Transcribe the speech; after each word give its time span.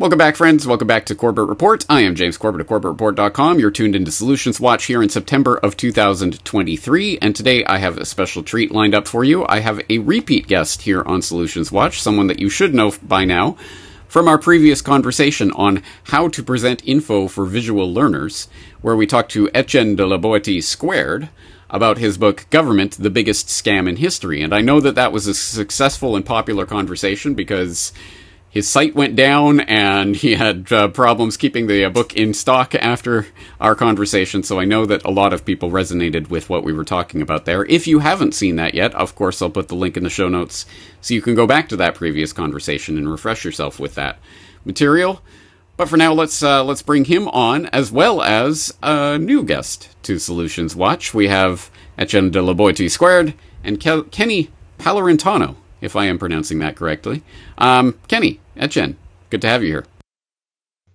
Welcome 0.00 0.16
back, 0.16 0.34
friends. 0.34 0.66
Welcome 0.66 0.88
back 0.88 1.04
to 1.04 1.14
Corbett 1.14 1.46
Report. 1.46 1.84
I 1.90 2.00
am 2.00 2.14
James 2.14 2.38
Corbett 2.38 2.62
of 2.62 2.68
CorbettReport.com. 2.68 3.58
You're 3.58 3.70
tuned 3.70 3.94
into 3.94 4.10
Solutions 4.10 4.58
Watch 4.58 4.86
here 4.86 5.02
in 5.02 5.10
September 5.10 5.58
of 5.58 5.76
2023, 5.76 7.18
and 7.18 7.36
today 7.36 7.66
I 7.66 7.76
have 7.76 7.98
a 7.98 8.06
special 8.06 8.42
treat 8.42 8.72
lined 8.72 8.94
up 8.94 9.06
for 9.06 9.24
you. 9.24 9.44
I 9.46 9.58
have 9.60 9.82
a 9.90 9.98
repeat 9.98 10.46
guest 10.46 10.80
here 10.80 11.02
on 11.02 11.20
Solutions 11.20 11.70
Watch, 11.70 12.00
someone 12.00 12.28
that 12.28 12.38
you 12.38 12.48
should 12.48 12.72
know 12.74 12.94
by 13.02 13.26
now 13.26 13.58
from 14.08 14.26
our 14.26 14.38
previous 14.38 14.80
conversation 14.80 15.50
on 15.50 15.82
how 16.04 16.28
to 16.28 16.42
present 16.42 16.82
info 16.88 17.28
for 17.28 17.44
visual 17.44 17.92
learners, 17.92 18.48
where 18.80 18.96
we 18.96 19.06
talked 19.06 19.32
to 19.32 19.50
Etienne 19.52 19.96
de 19.96 20.06
la 20.06 20.16
Boetie 20.16 20.62
squared 20.62 21.28
about 21.68 21.98
his 21.98 22.16
book 22.16 22.46
Government, 22.48 22.92
the 22.92 23.10
Biggest 23.10 23.48
Scam 23.48 23.86
in 23.86 23.96
History. 23.96 24.40
And 24.40 24.54
I 24.54 24.62
know 24.62 24.80
that 24.80 24.94
that 24.94 25.12
was 25.12 25.26
a 25.26 25.34
successful 25.34 26.16
and 26.16 26.24
popular 26.24 26.64
conversation 26.64 27.34
because 27.34 27.92
his 28.50 28.68
site 28.68 28.96
went 28.96 29.14
down 29.14 29.60
and 29.60 30.16
he 30.16 30.34
had 30.34 30.72
uh, 30.72 30.88
problems 30.88 31.36
keeping 31.36 31.68
the 31.68 31.84
uh, 31.84 31.88
book 31.88 32.16
in 32.16 32.34
stock 32.34 32.74
after 32.74 33.28
our 33.60 33.76
conversation. 33.76 34.42
So 34.42 34.58
I 34.58 34.64
know 34.64 34.84
that 34.86 35.04
a 35.04 35.10
lot 35.10 35.32
of 35.32 35.44
people 35.44 35.70
resonated 35.70 36.30
with 36.30 36.50
what 36.50 36.64
we 36.64 36.72
were 36.72 36.84
talking 36.84 37.22
about 37.22 37.44
there. 37.44 37.64
If 37.66 37.86
you 37.86 38.00
haven't 38.00 38.34
seen 38.34 38.56
that 38.56 38.74
yet, 38.74 38.92
of 38.96 39.14
course, 39.14 39.40
I'll 39.40 39.50
put 39.50 39.68
the 39.68 39.76
link 39.76 39.96
in 39.96 40.02
the 40.02 40.10
show 40.10 40.28
notes 40.28 40.66
so 41.00 41.14
you 41.14 41.22
can 41.22 41.36
go 41.36 41.46
back 41.46 41.68
to 41.68 41.76
that 41.76 41.94
previous 41.94 42.32
conversation 42.32 42.98
and 42.98 43.08
refresh 43.08 43.44
yourself 43.44 43.78
with 43.78 43.94
that 43.94 44.18
material. 44.64 45.22
But 45.76 45.88
for 45.88 45.96
now, 45.96 46.12
let's 46.12 46.42
uh, 46.42 46.62
let's 46.64 46.82
bring 46.82 47.06
him 47.06 47.28
on 47.28 47.66
as 47.66 47.90
well 47.92 48.20
as 48.20 48.76
a 48.82 49.16
new 49.16 49.44
guest 49.44 49.88
to 50.02 50.18
Solutions 50.18 50.74
Watch. 50.74 51.14
We 51.14 51.28
have 51.28 51.70
Etienne 51.96 52.30
de 52.30 52.42
la 52.42 52.52
Boetie 52.52 52.90
squared 52.90 53.32
and 53.62 53.78
Ke- 53.78 54.10
Kenny 54.10 54.50
Palurintano 54.78 55.56
if 55.80 55.96
I 55.96 56.06
am 56.06 56.18
pronouncing 56.18 56.58
that 56.60 56.76
correctly. 56.76 57.22
Um, 57.58 57.98
Kenny, 58.08 58.40
Etienne, 58.56 58.96
good 59.30 59.42
to 59.42 59.48
have 59.48 59.62
you 59.62 59.68
here. 59.68 59.86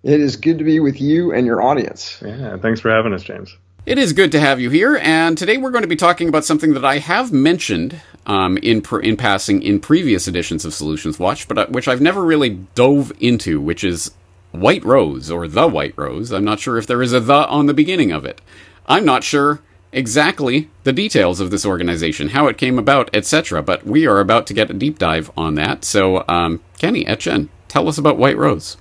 It 0.03 0.19
is 0.19 0.35
good 0.35 0.59
to 0.59 0.63
be 0.63 0.79
with 0.79 1.01
you 1.01 1.33
and 1.33 1.47
your 1.47 1.63
audience. 1.63 2.21
Yeah, 2.23 2.57
thanks 2.57 2.79
for 2.79 2.91
having 2.91 3.13
us, 3.13 3.23
James. 3.23 3.57
It 3.85 3.97
is 3.99 4.13
good 4.13 4.31
to 4.31 4.39
have 4.39 4.59
you 4.59 4.71
here, 4.71 4.97
and 4.97 5.37
today 5.37 5.57
we're 5.57 5.71
going 5.71 5.83
to 5.83 5.87
be 5.87 5.95
talking 5.95 6.27
about 6.27 6.43
something 6.43 6.73
that 6.73 6.83
I 6.83 6.97
have 6.97 7.31
mentioned 7.31 8.01
um, 8.25 8.57
in 8.57 8.83
in 9.03 9.15
passing 9.17 9.61
in 9.61 9.79
previous 9.79 10.27
editions 10.27 10.65
of 10.65 10.73
Solutions 10.73 11.19
Watch, 11.19 11.47
but 11.47 11.57
uh, 11.57 11.67
which 11.67 11.87
I've 11.87 12.01
never 12.01 12.23
really 12.23 12.49
dove 12.73 13.11
into, 13.19 13.61
which 13.61 13.83
is 13.83 14.11
White 14.51 14.83
Rose 14.83 15.29
or 15.29 15.47
the 15.47 15.67
White 15.67 15.93
Rose. 15.97 16.31
I'm 16.31 16.43
not 16.43 16.59
sure 16.59 16.77
if 16.77 16.87
there 16.87 17.03
is 17.03 17.13
a 17.13 17.19
the 17.19 17.47
on 17.47 17.67
the 17.67 17.73
beginning 17.75 18.11
of 18.11 18.25
it. 18.25 18.41
I'm 18.87 19.05
not 19.05 19.23
sure 19.23 19.61
exactly 19.95 20.69
the 20.83 20.93
details 20.93 21.39
of 21.39 21.49
this 21.49 21.65
organization, 21.65 22.29
how 22.29 22.47
it 22.47 22.57
came 22.57 22.77
about, 22.77 23.09
etc. 23.15 23.63
But 23.63 23.85
we 23.85 24.05
are 24.05 24.19
about 24.19 24.45
to 24.47 24.53
get 24.53 24.69
a 24.69 24.73
deep 24.73 24.99
dive 24.99 25.31
on 25.35 25.55
that. 25.55 25.83
So, 25.83 26.23
um, 26.27 26.61
Kenny, 26.77 27.07
Etienne, 27.07 27.49
tell 27.67 27.87
us 27.87 27.97
about 27.97 28.17
White 28.17 28.37
Rose. 28.37 28.77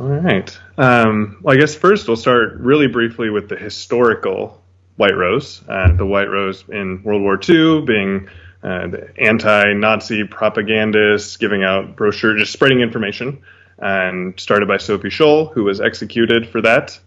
All 0.00 0.08
right. 0.08 0.58
Um, 0.78 1.38
well, 1.42 1.54
I 1.54 1.60
guess 1.60 1.74
first 1.74 2.08
we'll 2.08 2.16
start 2.16 2.54
really 2.58 2.86
briefly 2.86 3.28
with 3.28 3.48
the 3.48 3.56
historical 3.56 4.62
White 4.96 5.16
Rose. 5.16 5.62
Uh, 5.68 5.92
the 5.92 6.06
White 6.06 6.30
Rose 6.30 6.64
in 6.68 7.02
World 7.02 7.22
War 7.22 7.38
II 7.38 7.82
being 7.82 8.28
uh, 8.62 8.86
the 8.86 9.12
anti-Nazi 9.18 10.24
propagandists 10.24 11.36
giving 11.36 11.64
out 11.64 11.96
brochures, 11.96 12.40
just 12.40 12.52
spreading 12.52 12.80
information, 12.80 13.42
and 13.78 14.38
started 14.38 14.68
by 14.68 14.76
Sophie 14.76 15.08
Scholl, 15.08 15.52
who 15.52 15.64
was 15.64 15.80
executed 15.80 16.48
for 16.48 16.62
that. 16.62 16.98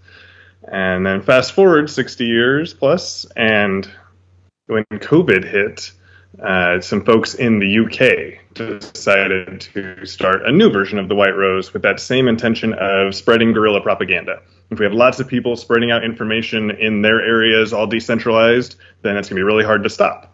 And 0.72 1.06
then 1.06 1.22
fast 1.22 1.52
forward 1.52 1.90
60 1.90 2.26
years 2.26 2.74
plus, 2.74 3.26
and 3.36 3.90
when 4.68 4.84
COVID 4.92 5.44
hit, 5.44 5.92
uh, 6.42 6.82
some 6.82 7.06
folks 7.06 7.36
in 7.36 7.60
the 7.60 7.80
UK 7.86 8.40
decided 8.54 9.62
to 9.62 10.06
start 10.06 10.46
a 10.46 10.52
new 10.52 10.70
version 10.70 10.98
of 10.98 11.08
the 11.08 11.16
White 11.16 11.36
Rose 11.36 11.72
with 11.72 11.82
that 11.84 12.00
same 12.00 12.28
intention 12.28 12.74
of 12.74 13.16
spreading 13.16 13.54
guerrilla 13.54 13.82
propaganda. 13.82 14.42
If 14.72 14.80
we 14.80 14.86
have 14.86 14.94
lots 14.94 15.20
of 15.20 15.28
people 15.28 15.56
spreading 15.56 15.92
out 15.92 16.04
information 16.04 16.72
in 16.72 17.02
their 17.02 17.22
areas, 17.22 17.72
all 17.72 17.88
decentralized, 17.88 18.76
then 19.02 19.18
it's 19.18 19.30
going 19.30 19.38
to 19.38 19.40
be 19.40 19.44
really 19.44 19.64
hard 19.64 19.84
to 19.84 19.90
stop. 19.90 20.34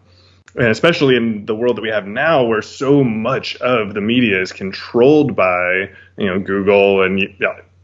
And 0.56 0.68
especially 0.68 1.16
in 1.16 1.46
the 1.46 1.54
world 1.54 1.76
that 1.76 1.82
we 1.82 1.88
have 1.88 2.06
now, 2.06 2.44
where 2.44 2.62
so 2.62 3.04
much 3.04 3.56
of 3.56 3.94
the 3.94 4.00
media 4.00 4.40
is 4.40 4.52
controlled 4.52 5.36
by, 5.36 5.90
you 6.18 6.26
know, 6.26 6.38
Google 6.38 7.02
and 7.02 7.20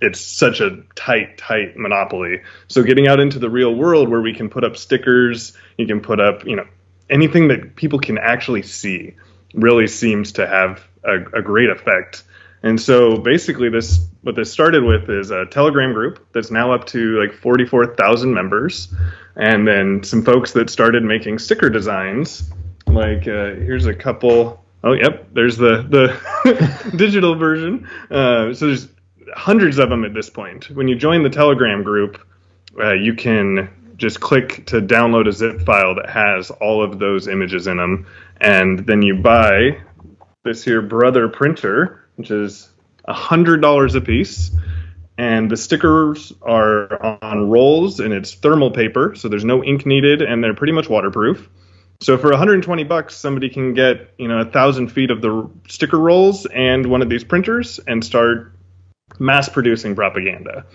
it's 0.01 0.21
such 0.21 0.61
a 0.61 0.83
tight, 0.95 1.39
tight 1.39 1.77
monopoly. 1.77 2.43
So 2.69 2.83
getting 2.83 3.09
out 3.09 3.21
into 3.21 3.39
the 3.39 3.51
real 3.51 3.75
world 3.75 4.09
where 4.09 4.21
we 4.21 4.35
can 4.35 4.49
put 4.49 4.65
up 4.65 4.77
stickers, 4.77 5.57
you 5.77 5.87
can 5.87 6.01
put 6.01 6.21
up, 6.21 6.45
you 6.45 6.57
know, 6.57 6.67
anything 7.11 7.49
that 7.49 7.77
people 7.77 7.99
can 7.99 8.19
actually 8.19 8.63
see 8.63 9.15
really 9.55 9.87
seems 9.87 10.33
to 10.33 10.47
have 10.47 10.87
a, 11.05 11.39
a 11.39 11.43
great 11.43 11.71
effect. 11.71 12.23
And 12.63 12.81
so 12.81 13.17
basically 13.17 13.71
this 13.71 14.07
what 14.23 14.35
this 14.35 14.53
started 14.53 14.83
with 14.83 15.09
is 15.09 15.31
a 15.31 15.47
Telegram 15.47 15.93
group 15.93 16.27
that's 16.33 16.51
now 16.51 16.73
up 16.73 16.87
to 16.89 17.21
like 17.21 17.33
44,000 17.33 18.35
members 18.35 18.93
and 19.37 19.67
then 19.67 20.03
some 20.03 20.25
folks 20.25 20.53
that 20.53 20.69
started 20.69 21.05
making 21.05 21.39
sticker 21.39 21.71
designs 21.71 22.51
like 22.89 23.29
uh, 23.29 23.55
here's 23.55 23.87
a 23.87 23.95
couple 23.95 24.65
Oh, 24.83 24.93
yep. 24.93 25.29
There's 25.33 25.57
the 25.57 25.83
the 25.83 26.93
digital 26.97 27.35
version. 27.35 27.89
Uh, 28.11 28.55
so 28.55 28.67
there's 28.69 28.89
hundreds 29.35 29.79
of 29.79 29.91
them 29.91 30.05
at 30.05 30.15
this 30.15 30.31
point. 30.31 30.71
When 30.71 30.89
you 30.89 30.97
join 30.97 31.23
the 31.23 31.31
Telegram 31.31 31.83
group, 31.83 32.21
uh, 32.79 32.93
you 32.93 33.15
can 33.15 33.71
just 33.97 34.21
click 34.21 34.65
to 34.67 34.81
download 34.81 35.29
a 35.29 35.33
zip 35.33 35.61
file 35.63 35.95
that 35.97 36.09
has 36.09 36.51
all 36.51 36.83
of 36.83 36.99
those 36.99 37.27
images 37.27 37.67
in 37.67 37.77
them, 37.77 38.07
and 38.41 38.87
then 38.87 39.03
you 39.03 39.17
buy 39.17 39.81
this 40.45 40.65
here 40.65 40.81
Brother 40.81 41.29
printer, 41.29 42.09
which 42.17 42.31
is 42.31 42.69
hundred 43.07 43.61
dollars 43.61 43.95
a 43.95 44.01
piece. 44.01 44.51
And 45.17 45.51
the 45.51 45.57
stickers 45.57 46.33
are 46.43 47.19
on 47.25 47.51
rolls, 47.51 47.99
and 47.99 48.15
it's 48.15 48.35
thermal 48.35 48.71
paper, 48.71 49.17
so 49.17 49.29
there's 49.29 49.45
no 49.45 49.65
ink 49.65 49.85
needed, 49.85 50.23
and 50.23 50.45
they're 50.45 50.55
pretty 50.55 50.73
much 50.73 50.89
waterproof. 50.89 51.49
So 52.01 52.17
for 52.17 52.31
120 52.31 52.85
bucks, 52.85 53.17
somebody 53.17 53.49
can 53.49 53.75
get 53.75 54.15
you 54.19 54.29
know 54.29 54.39
a 54.39 54.45
thousand 54.45 54.89
feet 54.89 55.11
of 55.11 55.21
the 55.21 55.51
sticker 55.67 55.99
rolls 55.99 56.47
and 56.47 56.87
one 56.87 57.03
of 57.03 57.09
these 57.09 57.25
printers 57.25 57.81
and 57.87 58.05
start 58.05 58.53
mass 59.19 59.49
producing 59.49 59.95
propaganda. 59.95 60.67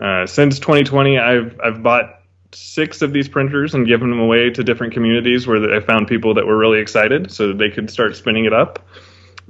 Uh, 0.00 0.26
since 0.26 0.58
2020, 0.58 1.18
I've 1.18 1.60
I've 1.62 1.82
bought 1.82 2.20
six 2.54 3.02
of 3.02 3.12
these 3.12 3.28
printers 3.28 3.74
and 3.74 3.86
given 3.86 4.10
them 4.10 4.20
away 4.20 4.50
to 4.50 4.62
different 4.62 4.92
communities 4.92 5.46
where 5.46 5.74
I 5.74 5.80
found 5.80 6.06
people 6.06 6.34
that 6.34 6.46
were 6.46 6.56
really 6.56 6.80
excited 6.80 7.30
so 7.30 7.48
that 7.48 7.58
they 7.58 7.70
could 7.70 7.90
start 7.90 8.16
spinning 8.16 8.44
it 8.44 8.52
up. 8.52 8.78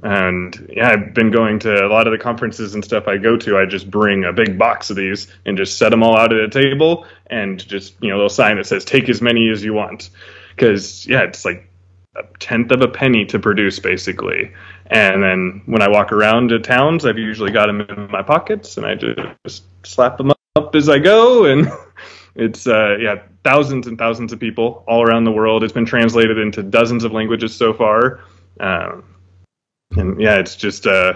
And 0.03 0.69
yeah, 0.69 0.89
I've 0.89 1.13
been 1.13 1.31
going 1.31 1.59
to 1.59 1.85
a 1.85 1.87
lot 1.87 2.07
of 2.07 2.11
the 2.11 2.17
conferences 2.17 2.75
and 2.75 2.83
stuff 2.83 3.07
I 3.07 3.17
go 3.17 3.37
to. 3.37 3.57
I 3.57 3.65
just 3.65 3.89
bring 3.89 4.25
a 4.25 4.33
big 4.33 4.57
box 4.57 4.89
of 4.89 4.97
these 4.97 5.27
and 5.45 5.57
just 5.57 5.77
set 5.77 5.89
them 5.89 6.03
all 6.03 6.17
out 6.17 6.33
at 6.33 6.39
a 6.39 6.49
table 6.49 7.05
and 7.27 7.65
just, 7.65 7.95
you 8.01 8.09
know, 8.09 8.15
a 8.15 8.17
little 8.17 8.29
sign 8.29 8.57
that 8.57 8.65
says, 8.65 8.83
take 8.83 9.07
as 9.07 9.21
many 9.21 9.49
as 9.49 9.63
you 9.63 9.73
want. 9.73 10.09
Because, 10.55 11.07
yeah, 11.07 11.21
it's 11.21 11.45
like 11.45 11.69
a 12.15 12.23
tenth 12.39 12.71
of 12.71 12.81
a 12.81 12.87
penny 12.87 13.25
to 13.25 13.39
produce 13.39 13.79
basically. 13.79 14.51
And 14.87 15.23
then 15.23 15.61
when 15.65 15.81
I 15.81 15.87
walk 15.87 16.11
around 16.11 16.49
to 16.49 16.59
towns, 16.59 17.05
I've 17.05 17.17
usually 17.17 17.51
got 17.51 17.67
them 17.67 17.81
in 17.81 18.11
my 18.11 18.21
pockets 18.21 18.77
and 18.77 18.85
I 18.85 18.95
just 19.45 19.63
slap 19.85 20.17
them 20.17 20.31
up 20.31 20.75
as 20.75 20.89
I 20.89 20.99
go. 20.99 21.45
And 22.35 22.49
it's, 22.49 22.65
uh, 22.65 22.97
yeah, 22.99 23.21
thousands 23.43 23.85
and 23.85 23.97
thousands 23.97 24.33
of 24.33 24.39
people 24.39 24.83
all 24.87 25.03
around 25.03 25.23
the 25.23 25.31
world. 25.31 25.63
It's 25.63 25.73
been 25.73 25.85
translated 25.85 26.39
into 26.39 26.63
dozens 26.63 27.03
of 27.03 27.11
languages 27.11 27.55
so 27.55 27.73
far. 27.73 28.21
Um, 28.59 29.03
and 29.91 30.19
yeah, 30.19 30.37
it's 30.37 30.55
just, 30.55 30.87
uh, 30.87 31.13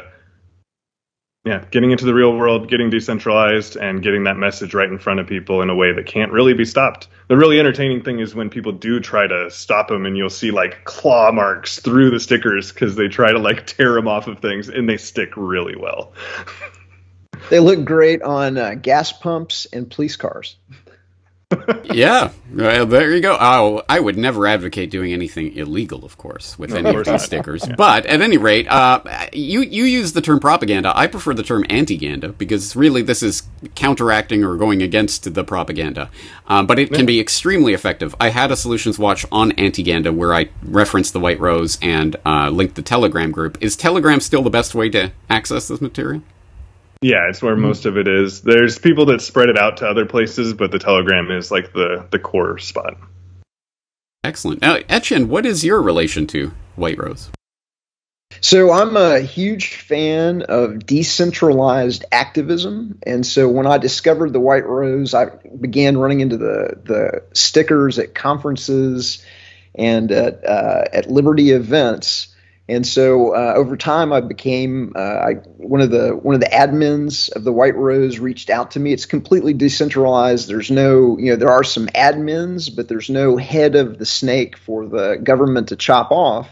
yeah, 1.48 1.64
getting 1.72 1.92
into 1.92 2.04
the 2.04 2.14
real 2.14 2.36
world, 2.36 2.70
getting 2.70 2.90
decentralized, 2.90 3.78
and 3.78 4.04
getting 4.04 4.26
that 4.26 4.36
message 4.36 4.74
right 4.74 4.90
in 4.90 4.98
front 4.98 5.22
of 5.22 5.28
people 5.28 5.62
in 5.62 5.70
a 5.70 5.76
way 5.76 5.94
that 5.94 6.06
can't 6.06 6.34
really 6.34 6.54
be 6.54 6.66
stopped. 6.66 7.08
The 7.30 7.38
really 7.38 7.58
entertaining 7.58 8.04
thing 8.04 8.20
is 8.20 8.36
when 8.36 8.50
people 8.50 8.74
do 8.74 9.00
try 9.00 9.28
to 9.28 9.50
stop 9.50 9.88
them, 9.88 10.06
and 10.06 10.18
you'll 10.18 10.30
see 10.30 10.52
like 10.52 10.84
claw 10.84 11.32
marks 11.32 11.80
through 11.80 12.12
the 12.12 12.20
stickers 12.20 12.74
because 12.74 12.98
they 12.98 13.08
try 13.08 13.32
to 13.32 13.40
like 13.40 13.66
tear 13.66 13.94
them 13.94 14.10
off 14.10 14.28
of 14.28 14.40
things, 14.40 14.68
and 14.68 14.90
they 14.90 14.98
stick 14.98 15.30
really 15.38 15.78
well. 15.78 16.12
they 17.50 17.62
look 17.62 17.86
great 17.86 18.22
on 18.24 18.58
uh, 18.58 18.74
gas 18.74 19.14
pumps 19.14 19.68
and 19.72 19.90
police 19.90 20.18
cars 20.18 20.58
yeah, 21.94 22.32
well, 22.54 22.86
there 22.86 23.16
you 23.16 23.22
go. 23.22 23.38
Oh, 23.40 23.82
I 23.88 24.02
would 24.02 24.18
never 24.18 24.46
advocate 24.48 24.90
doing 24.90 25.14
anything 25.14 25.56
illegal, 25.56 26.04
of 26.04 26.18
course, 26.18 26.60
with 26.60 26.72
no, 26.72 26.78
any 26.78 26.94
of 26.94 27.06
these 27.06 27.24
stickers. 27.24 27.66
Yeah. 27.66 27.76
But 27.76 28.06
at 28.06 28.22
any 28.22 28.38
rate, 28.38 28.68
uh, 28.68 29.02
you 29.32 29.62
you 29.62 29.86
use 29.86 30.12
the 30.12 30.20
term 30.20 30.42
propaganda. 30.42 30.92
I 30.94 31.08
prefer 31.08 31.34
the 31.34 31.44
term 31.44 31.66
anti-ganda 31.70 32.30
because 32.34 32.76
really 32.76 33.02
this 33.02 33.24
is 33.24 33.44
counteracting 33.76 34.44
or 34.44 34.58
going 34.58 34.82
against 34.82 35.34
the 35.34 35.44
propaganda. 35.46 36.10
Um, 36.48 36.68
but 36.68 36.80
it 36.80 36.92
can 36.92 37.06
be 37.06 37.20
extremely 37.20 37.74
effective. 37.74 38.14
I 38.20 38.30
had 38.30 38.52
a 38.52 38.58
solutions 38.58 39.00
watch 39.00 39.26
on 39.32 39.54
anti-ganda 39.54 40.12
where 40.12 40.34
I 40.34 40.50
referenced 40.64 41.14
the 41.14 41.22
White 41.22 41.40
Rose 41.40 41.78
and 41.82 42.18
uh, 42.26 42.50
linked 42.50 42.76
the 42.76 42.82
Telegram 42.82 43.32
group. 43.32 43.58
Is 43.62 43.78
Telegram 43.78 44.20
still 44.20 44.42
the 44.42 44.50
best 44.50 44.76
way 44.76 44.90
to 44.90 45.14
access 45.30 45.70
this 45.70 45.80
material? 45.80 46.24
Yeah, 47.02 47.30
it's 47.30 47.42
where 47.42 47.54
mm-hmm. 47.54 47.64
most 47.64 47.86
of 47.86 47.98
it 47.98 48.08
is. 48.08 48.42
There's 48.42 48.80
people 48.80 49.08
that 49.08 49.22
spread 49.22 49.50
it 49.50 49.58
out 49.58 49.78
to 49.78 49.88
other 49.88 50.06
places, 50.06 50.54
but 50.54 50.72
the 50.72 50.80
Telegram 50.80 51.32
is 51.32 51.52
like 51.52 51.74
the 51.74 52.08
the 52.12 52.20
core 52.20 52.58
spot. 52.58 52.98
Excellent. 54.24 54.62
Now, 54.62 54.78
Etienne, 54.90 55.30
what 55.30 55.46
is 55.46 55.64
your 55.64 55.82
relation 55.82 56.28
to 56.28 56.52
White 56.76 56.98
Rose? 56.98 57.30
So 58.42 58.72
I'm 58.72 58.98
a 58.98 59.20
huge 59.20 59.76
fan 59.76 60.44
of 60.44 60.86
decentralized 60.86 62.06
activism, 62.12 63.00
and 63.06 63.26
so 63.26 63.48
when 63.48 63.66
I 63.66 63.78
discovered 63.78 64.34
the 64.34 64.40
White 64.40 64.66
Rose, 64.66 65.14
I 65.14 65.26
began 65.60 65.98
running 65.98 66.20
into 66.20 66.38
the 66.38 66.80
the 66.84 67.24
stickers 67.34 68.00
at 68.00 68.16
conferences 68.16 69.24
and 69.76 70.12
at 70.12 70.46
uh, 70.46 70.86
at 70.92 71.10
Liberty 71.10 71.52
events. 71.52 72.36
And 72.70 72.86
so 72.86 73.34
uh, 73.34 73.54
over 73.56 73.78
time, 73.78 74.12
I 74.12 74.20
became 74.20 74.92
uh, 74.96 75.00
I, 75.00 75.34
one 75.56 75.80
of 75.80 75.90
the 75.90 76.10
one 76.10 76.36
of 76.36 76.42
the 76.42 76.48
admins 76.48 77.34
of 77.34 77.46
the 77.46 77.54
White 77.54 77.76
Rose. 77.76 78.20
Reached 78.20 78.50
out 78.50 78.72
to 78.72 78.80
me. 78.80 78.92
It's 78.92 79.06
completely 79.06 79.54
decentralized. 79.54 80.50
There's 80.50 80.70
no 80.70 81.18
you 81.18 81.32
know 81.32 81.38
there 81.38 81.52
are 81.52 81.64
some 81.64 81.88
admins, 81.88 82.76
but 82.76 82.90
there's 82.90 83.10
no 83.10 83.38
head 83.38 83.76
of 83.76 83.98
the 83.98 84.06
snake 84.06 84.58
for 84.58 84.86
the 84.86 85.16
government 85.24 85.70
to 85.70 85.78
chop 85.78 86.12
off 86.12 86.50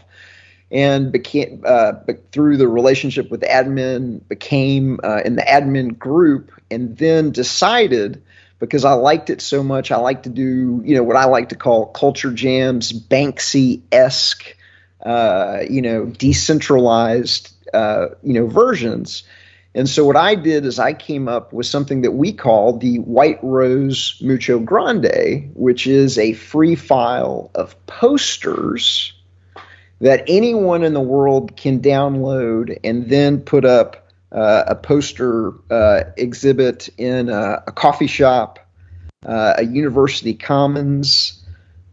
and 0.70 1.12
became 1.12 1.62
uh, 1.64 1.92
through 2.32 2.56
the 2.56 2.68
relationship 2.68 3.30
with 3.30 3.42
admin 3.42 4.26
became 4.28 4.98
uh, 5.04 5.20
in 5.24 5.36
the 5.36 5.42
admin 5.42 5.96
group 5.98 6.50
and 6.70 6.96
then 6.96 7.30
decided 7.30 8.22
because 8.58 8.84
I 8.84 8.94
liked 8.94 9.30
it 9.30 9.40
so 9.40 9.62
much 9.62 9.92
I 9.92 9.98
like 9.98 10.24
to 10.24 10.28
do 10.28 10.82
you 10.84 10.96
know 10.96 11.04
what 11.04 11.16
I 11.16 11.26
like 11.26 11.50
to 11.50 11.56
call 11.56 11.86
culture 11.86 12.32
jams 12.32 12.92
Banksy 12.92 13.82
esque 13.92 14.55
uh, 15.06 15.62
you 15.70 15.80
know 15.80 16.06
decentralized 16.06 17.54
uh, 17.72 18.08
you 18.22 18.34
know 18.34 18.46
versions 18.46 19.24
and 19.74 19.88
so 19.88 20.06
what 20.06 20.16
I 20.16 20.34
did 20.34 20.64
is 20.64 20.78
I 20.78 20.94
came 20.94 21.28
up 21.28 21.52
with 21.52 21.66
something 21.66 22.00
that 22.02 22.12
we 22.12 22.32
call 22.32 22.78
the 22.78 22.98
White 22.98 23.38
Rose 23.42 24.18
Mucho 24.20 24.58
Grande 24.58 25.50
which 25.54 25.86
is 25.86 26.18
a 26.18 26.32
free 26.32 26.74
file 26.74 27.50
of 27.54 27.74
posters 27.86 29.12
that 30.00 30.24
anyone 30.28 30.82
in 30.82 30.92
the 30.92 31.00
world 31.00 31.56
can 31.56 31.80
download 31.80 32.78
and 32.84 33.08
then 33.08 33.40
put 33.40 33.64
up 33.64 34.06
uh, 34.32 34.64
a 34.66 34.74
poster 34.74 35.52
uh, 35.70 36.04
exhibit 36.16 36.88
in 36.98 37.28
a, 37.28 37.62
a 37.66 37.72
coffee 37.72 38.06
shop, 38.06 38.58
uh, 39.24 39.54
a 39.56 39.64
university 39.64 40.34
commons. 40.34 41.42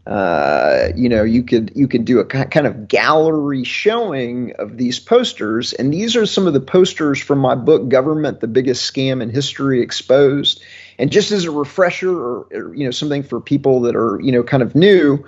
Uh, 0.06 0.88
you 0.94 1.08
know, 1.08 1.24
you 1.24 1.42
could 1.42 1.72
you 1.74 1.88
could 1.88 2.04
do 2.04 2.18
a 2.18 2.24
kind 2.26 2.66
of 2.66 2.88
gallery 2.88 3.64
showing 3.64 4.52
of 4.58 4.76
these 4.76 4.98
posters, 5.00 5.72
and 5.72 5.94
these 5.94 6.14
are 6.14 6.26
some 6.26 6.46
of 6.46 6.52
the 6.52 6.60
posters 6.60 7.18
from 7.18 7.38
my 7.38 7.54
book, 7.54 7.88
"Government: 7.88 8.40
The 8.40 8.46
Biggest 8.48 8.92
Scam 8.92 9.22
in 9.22 9.30
History 9.30 9.80
Exposed." 9.80 10.62
And 10.98 11.10
just 11.10 11.32
as 11.32 11.44
a 11.44 11.50
refresher, 11.50 12.12
or, 12.12 12.46
or 12.52 12.74
you 12.74 12.84
know, 12.84 12.90
something 12.90 13.22
for 13.22 13.40
people 13.40 13.80
that 13.82 13.96
are 13.96 14.20
you 14.20 14.30
know 14.30 14.42
kind 14.42 14.62
of 14.62 14.74
new, 14.74 15.24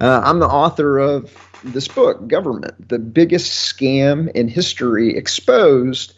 uh, 0.00 0.20
I'm 0.24 0.38
the 0.38 0.48
author 0.48 0.98
of 0.98 1.50
this 1.64 1.88
book, 1.88 2.28
Government, 2.28 2.88
the 2.88 2.98
biggest 2.98 3.52
scam 3.52 4.30
in 4.32 4.46
history 4.46 5.16
exposed, 5.16 6.14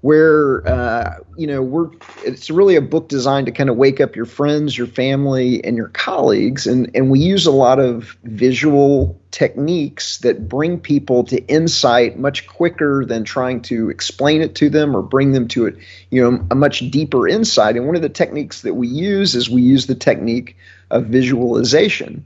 where 0.00 0.66
uh, 0.68 1.16
you 1.36 1.46
know 1.46 1.60
we're 1.60 1.90
it's 2.24 2.50
really 2.50 2.76
a 2.76 2.80
book 2.80 3.08
designed 3.08 3.46
to 3.46 3.52
kind 3.52 3.68
of 3.68 3.76
wake 3.76 4.00
up 4.00 4.14
your 4.14 4.26
friends, 4.26 4.78
your 4.78 4.86
family, 4.86 5.62
and 5.64 5.76
your 5.76 5.88
colleagues, 5.88 6.66
and 6.66 6.90
and 6.94 7.10
we 7.10 7.18
use 7.18 7.46
a 7.46 7.50
lot 7.50 7.80
of 7.80 8.16
visual 8.24 9.20
techniques 9.30 10.18
that 10.18 10.48
bring 10.48 10.78
people 10.78 11.24
to 11.24 11.44
insight 11.46 12.18
much 12.18 12.46
quicker 12.46 13.04
than 13.04 13.24
trying 13.24 13.60
to 13.60 13.90
explain 13.90 14.40
it 14.40 14.54
to 14.54 14.70
them 14.70 14.96
or 14.96 15.02
bring 15.02 15.32
them 15.32 15.48
to 15.48 15.66
it, 15.66 15.76
you 16.10 16.22
know, 16.22 16.46
a 16.50 16.54
much 16.54 16.90
deeper 16.90 17.28
insight. 17.28 17.76
And 17.76 17.86
one 17.86 17.96
of 17.96 18.02
the 18.02 18.08
techniques 18.08 18.62
that 18.62 18.74
we 18.74 18.88
use 18.88 19.34
is 19.34 19.50
we 19.50 19.62
use 19.62 19.86
the 19.86 19.94
technique 19.94 20.56
of 20.90 21.06
visualization. 21.06 22.24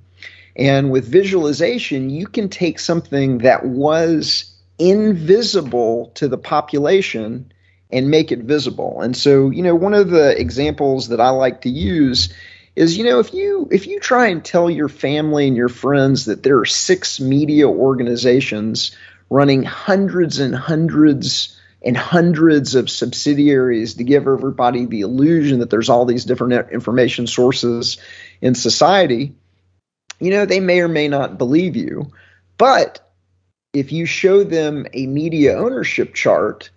And 0.54 0.90
with 0.90 1.08
visualization, 1.08 2.10
you 2.10 2.26
can 2.26 2.48
take 2.48 2.78
something 2.78 3.38
that 3.38 3.64
was 3.64 4.52
invisible 4.78 6.12
to 6.14 6.28
the 6.28 6.38
population 6.38 7.52
and 7.92 8.10
make 8.10 8.32
it 8.32 8.40
visible. 8.40 9.00
And 9.00 9.16
so, 9.16 9.50
you 9.50 9.62
know, 9.62 9.74
one 9.74 9.94
of 9.94 10.10
the 10.10 10.38
examples 10.38 11.08
that 11.08 11.20
I 11.20 11.30
like 11.30 11.62
to 11.62 11.68
use 11.68 12.32
is 12.74 12.96
you 12.96 13.04
know 13.04 13.18
if 13.18 13.34
you 13.34 13.68
if 13.70 13.86
you 13.86 14.00
try 14.00 14.28
and 14.28 14.42
tell 14.42 14.70
your 14.70 14.88
family 14.88 15.46
and 15.46 15.54
your 15.54 15.68
friends 15.68 16.24
that 16.24 16.42
there 16.42 16.58
are 16.58 16.64
six 16.64 17.20
media 17.20 17.68
organizations 17.68 18.96
running 19.28 19.62
hundreds 19.62 20.38
and 20.38 20.54
hundreds 20.54 21.60
and 21.84 21.98
hundreds 21.98 22.74
of 22.74 22.88
subsidiaries 22.88 23.96
to 23.96 24.04
give 24.04 24.26
everybody 24.26 24.86
the 24.86 25.02
illusion 25.02 25.58
that 25.58 25.68
there's 25.68 25.90
all 25.90 26.06
these 26.06 26.24
different 26.24 26.70
information 26.70 27.26
sources 27.26 27.98
in 28.40 28.54
society 28.54 29.34
you 30.22 30.30
know, 30.30 30.46
they 30.46 30.60
may 30.60 30.80
or 30.80 30.88
may 30.88 31.08
not 31.08 31.36
believe 31.36 31.74
you. 31.74 32.12
But 32.56 33.00
if 33.72 33.90
you 33.90 34.06
show 34.06 34.44
them 34.44 34.86
a 34.92 35.06
media 35.08 35.58
ownership 35.58 36.14
chart, 36.14 36.70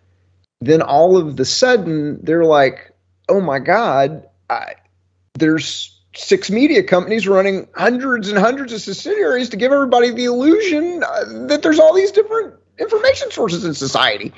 then 0.62 0.82
all 0.82 1.18
of 1.18 1.38
the 1.38 1.46
sudden 1.46 2.20
they're 2.24 2.46
like, 2.46 2.92
oh 3.30 3.42
my 3.42 3.60
God, 3.60 4.28
I, 4.50 4.76
there's 5.34 5.92
six 6.16 6.50
media 6.50 6.82
companies 6.82 7.28
running 7.28 7.68
hundreds 7.76 8.30
and 8.30 8.38
hundreds 8.38 8.72
of 8.74 8.82
subsidiaries 8.82 9.50
to 9.50 9.58
give 9.58 9.72
everybody 9.72 10.12
the 10.12 10.26
illusion 10.26 11.04
uh, 11.04 11.48
that 11.48 11.62
there's 11.62 11.80
all 11.80 11.94
these 11.94 12.12
different 12.12 12.54
information 12.80 13.32
sources 13.32 13.66
in 13.66 13.74
society. 13.74 14.34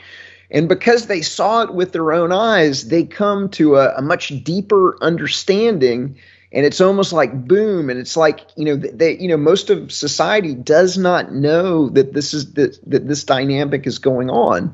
And 0.50 0.70
because 0.70 1.08
they 1.08 1.22
saw 1.22 1.64
it 1.64 1.74
with 1.74 1.92
their 1.92 2.14
own 2.14 2.32
eyes, 2.32 2.88
they 2.88 3.04
come 3.04 3.50
to 3.50 3.76
a, 3.76 3.96
a 3.98 4.02
much 4.02 4.30
deeper 4.44 4.98
understanding 5.02 6.18
and 6.54 6.66
it's 6.66 6.80
almost 6.80 7.12
like 7.12 7.48
boom 7.48 7.90
and 7.90 8.00
it's 8.00 8.16
like 8.16 8.42
you 8.56 8.66
know 8.66 8.76
they 8.76 9.18
you 9.18 9.28
know 9.28 9.38
most 9.38 9.70
of 9.70 9.92
society 9.92 10.54
does 10.56 10.98
not 10.98 11.34
know 11.34 11.90
that 11.90 12.14
this 12.14 12.34
is 12.34 12.54
that, 12.54 12.80
that 12.90 13.08
this 13.08 13.24
dynamic 13.24 13.86
is 13.86 14.00
going 14.00 14.30
on 14.30 14.74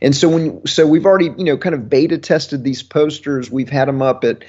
and 0.00 0.14
so 0.14 0.28
when 0.28 0.66
so 0.66 0.86
we've 0.86 1.06
already 1.06 1.30
you 1.36 1.44
know 1.44 1.56
kind 1.56 1.74
of 1.74 1.88
beta 1.88 2.18
tested 2.18 2.64
these 2.64 2.82
posters 2.82 3.50
we've 3.50 3.70
had 3.70 3.88
them 3.88 4.02
up 4.02 4.24
at 4.24 4.44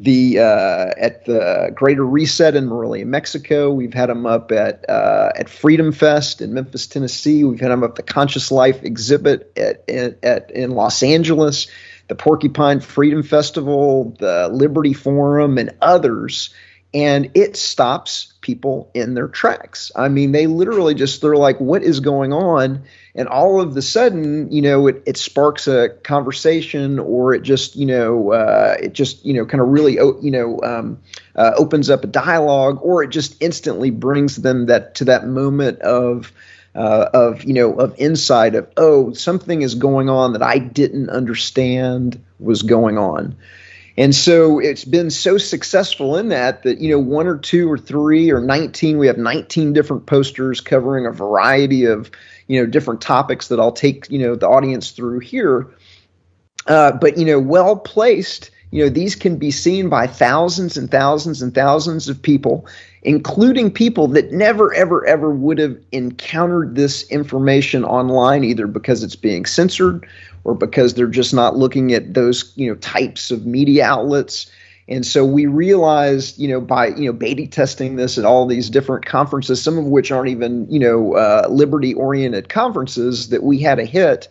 the 0.00 0.40
uh, 0.40 0.90
at 0.98 1.24
the 1.24 1.70
Greater 1.72 2.04
Reset 2.04 2.56
in 2.56 2.66
Morelia, 2.66 3.06
Mexico. 3.06 3.70
We've 3.70 3.94
had 3.94 4.08
them 4.08 4.26
up 4.26 4.50
at 4.50 4.84
uh, 4.90 5.30
at 5.36 5.48
Freedom 5.48 5.92
Fest 5.92 6.40
in 6.40 6.52
Memphis, 6.52 6.88
Tennessee. 6.88 7.44
We've 7.44 7.60
had 7.60 7.70
them 7.70 7.84
up 7.84 7.90
at 7.90 7.94
the 7.94 8.02
Conscious 8.02 8.50
Life 8.50 8.82
exhibit 8.82 9.52
at, 9.56 9.88
at, 9.88 10.24
at 10.24 10.50
in 10.50 10.72
Los 10.72 11.04
Angeles 11.04 11.68
the 12.08 12.14
Porcupine 12.14 12.80
Freedom 12.80 13.22
Festival, 13.22 14.16
the 14.18 14.48
Liberty 14.48 14.92
Forum, 14.92 15.58
and 15.58 15.74
others. 15.80 16.52
And 16.92 17.30
it 17.34 17.56
stops 17.56 18.34
people 18.40 18.90
in 18.94 19.14
their 19.14 19.26
tracks. 19.26 19.90
I 19.96 20.08
mean, 20.08 20.32
they 20.32 20.46
literally 20.46 20.94
just, 20.94 21.22
they're 21.22 21.34
like, 21.34 21.58
what 21.58 21.82
is 21.82 22.00
going 22.00 22.32
on? 22.32 22.84
And 23.16 23.28
all 23.28 23.60
of 23.60 23.74
the 23.74 23.82
sudden, 23.82 24.50
you 24.50 24.60
know, 24.60 24.88
it, 24.88 25.02
it 25.06 25.16
sparks 25.16 25.68
a 25.68 25.88
conversation 25.88 26.98
or 26.98 27.32
it 27.32 27.42
just, 27.42 27.76
you 27.76 27.86
know, 27.86 28.32
uh, 28.32 28.76
it 28.82 28.92
just, 28.92 29.24
you 29.24 29.34
know, 29.34 29.46
kind 29.46 29.60
of 29.60 29.68
really, 29.68 29.94
you 29.94 30.30
know, 30.32 30.60
um, 30.62 31.00
uh, 31.36 31.52
opens 31.56 31.90
up 31.90 32.02
a 32.02 32.08
dialogue 32.08 32.80
or 32.82 33.04
it 33.04 33.10
just 33.10 33.40
instantly 33.40 33.90
brings 33.90 34.34
them 34.36 34.66
that 34.66 34.96
to 34.96 35.04
that 35.04 35.26
moment 35.26 35.80
of, 35.80 36.32
uh, 36.74 37.08
of 37.14 37.44
you 37.44 37.54
know 37.54 37.74
of 37.74 37.94
insight 37.98 38.56
of 38.56 38.68
oh 38.76 39.12
something 39.12 39.62
is 39.62 39.76
going 39.76 40.08
on 40.08 40.32
that 40.32 40.42
I 40.42 40.58
didn't 40.58 41.08
understand 41.08 42.22
was 42.40 42.62
going 42.62 42.98
on. 42.98 43.36
And 43.96 44.14
so 44.14 44.58
it's 44.58 44.84
been 44.84 45.10
so 45.10 45.38
successful 45.38 46.16
in 46.16 46.30
that 46.30 46.64
that 46.64 46.80
you 46.80 46.90
know 46.90 46.98
one 46.98 47.26
or 47.26 47.38
two 47.38 47.70
or 47.70 47.78
three 47.78 48.30
or 48.30 48.40
19 48.40 48.98
we 48.98 49.06
have 49.06 49.18
19 49.18 49.72
different 49.72 50.06
posters 50.06 50.60
covering 50.60 51.06
a 51.06 51.12
variety 51.12 51.84
of 51.84 52.10
you 52.48 52.60
know 52.60 52.66
different 52.66 53.00
topics 53.00 53.48
that 53.48 53.60
I'll 53.60 53.72
take 53.72 54.10
you 54.10 54.18
know 54.18 54.34
the 54.34 54.48
audience 54.48 54.90
through 54.90 55.20
here. 55.20 55.68
Uh, 56.66 56.92
but 56.92 57.18
you 57.18 57.24
know 57.24 57.38
well 57.38 57.76
placed 57.76 58.50
you 58.74 58.82
know 58.82 58.90
these 58.90 59.14
can 59.14 59.36
be 59.36 59.52
seen 59.52 59.88
by 59.88 60.04
thousands 60.06 60.76
and 60.76 60.90
thousands 60.90 61.40
and 61.40 61.54
thousands 61.54 62.08
of 62.08 62.20
people 62.20 62.66
including 63.04 63.70
people 63.70 64.08
that 64.08 64.32
never, 64.32 64.72
ever, 64.74 65.04
ever 65.06 65.30
would 65.30 65.58
have 65.58 65.76
encountered 65.92 66.74
this 66.74 67.08
information 67.10 67.84
online, 67.84 68.42
either 68.44 68.66
because 68.66 69.02
it's 69.02 69.14
being 69.14 69.44
censored 69.44 70.08
or 70.44 70.54
because 70.54 70.94
they're 70.94 71.06
just 71.06 71.34
not 71.34 71.56
looking 71.56 71.92
at 71.92 72.14
those, 72.14 72.50
you 72.56 72.68
know, 72.68 72.76
types 72.76 73.30
of 73.30 73.44
media 73.44 73.84
outlets. 73.84 74.50
And 74.86 75.06
so 75.06 75.24
we 75.24 75.46
realized, 75.46 76.38
you 76.38 76.48
know, 76.48 76.60
by 76.60 76.88
you 76.88 77.06
know 77.06 77.12
beta 77.12 77.46
testing 77.46 77.96
this 77.96 78.18
at 78.18 78.24
all 78.24 78.46
these 78.46 78.68
different 78.68 79.06
conferences, 79.06 79.62
some 79.62 79.78
of 79.78 79.86
which 79.86 80.12
aren't 80.12 80.28
even 80.28 80.70
you 80.70 80.78
know 80.78 81.14
uh, 81.14 81.46
liberty-oriented 81.48 82.48
conferences, 82.48 83.30
that 83.30 83.42
we 83.42 83.58
had 83.58 83.78
a 83.78 83.84
hit. 83.84 84.28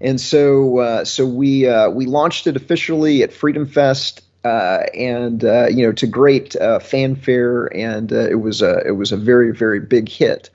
And 0.00 0.20
so 0.20 0.78
uh, 0.78 1.04
so 1.04 1.26
we 1.26 1.66
uh, 1.66 1.90
we 1.90 2.06
launched 2.06 2.46
it 2.46 2.56
officially 2.56 3.22
at 3.22 3.32
Freedom 3.32 3.66
Fest 3.66 4.22
uh, 4.44 4.84
and 4.94 5.44
uh, 5.44 5.66
you 5.68 5.84
know 5.84 5.92
to 5.92 6.06
great 6.06 6.54
uh, 6.56 6.78
fanfare, 6.78 7.66
and 7.76 8.12
it 8.12 8.40
was 8.40 8.62
a 8.62 8.86
it 8.86 8.92
was 8.92 9.10
a 9.10 9.16
very 9.16 9.52
very 9.52 9.80
big 9.80 10.08
hit. 10.08 10.50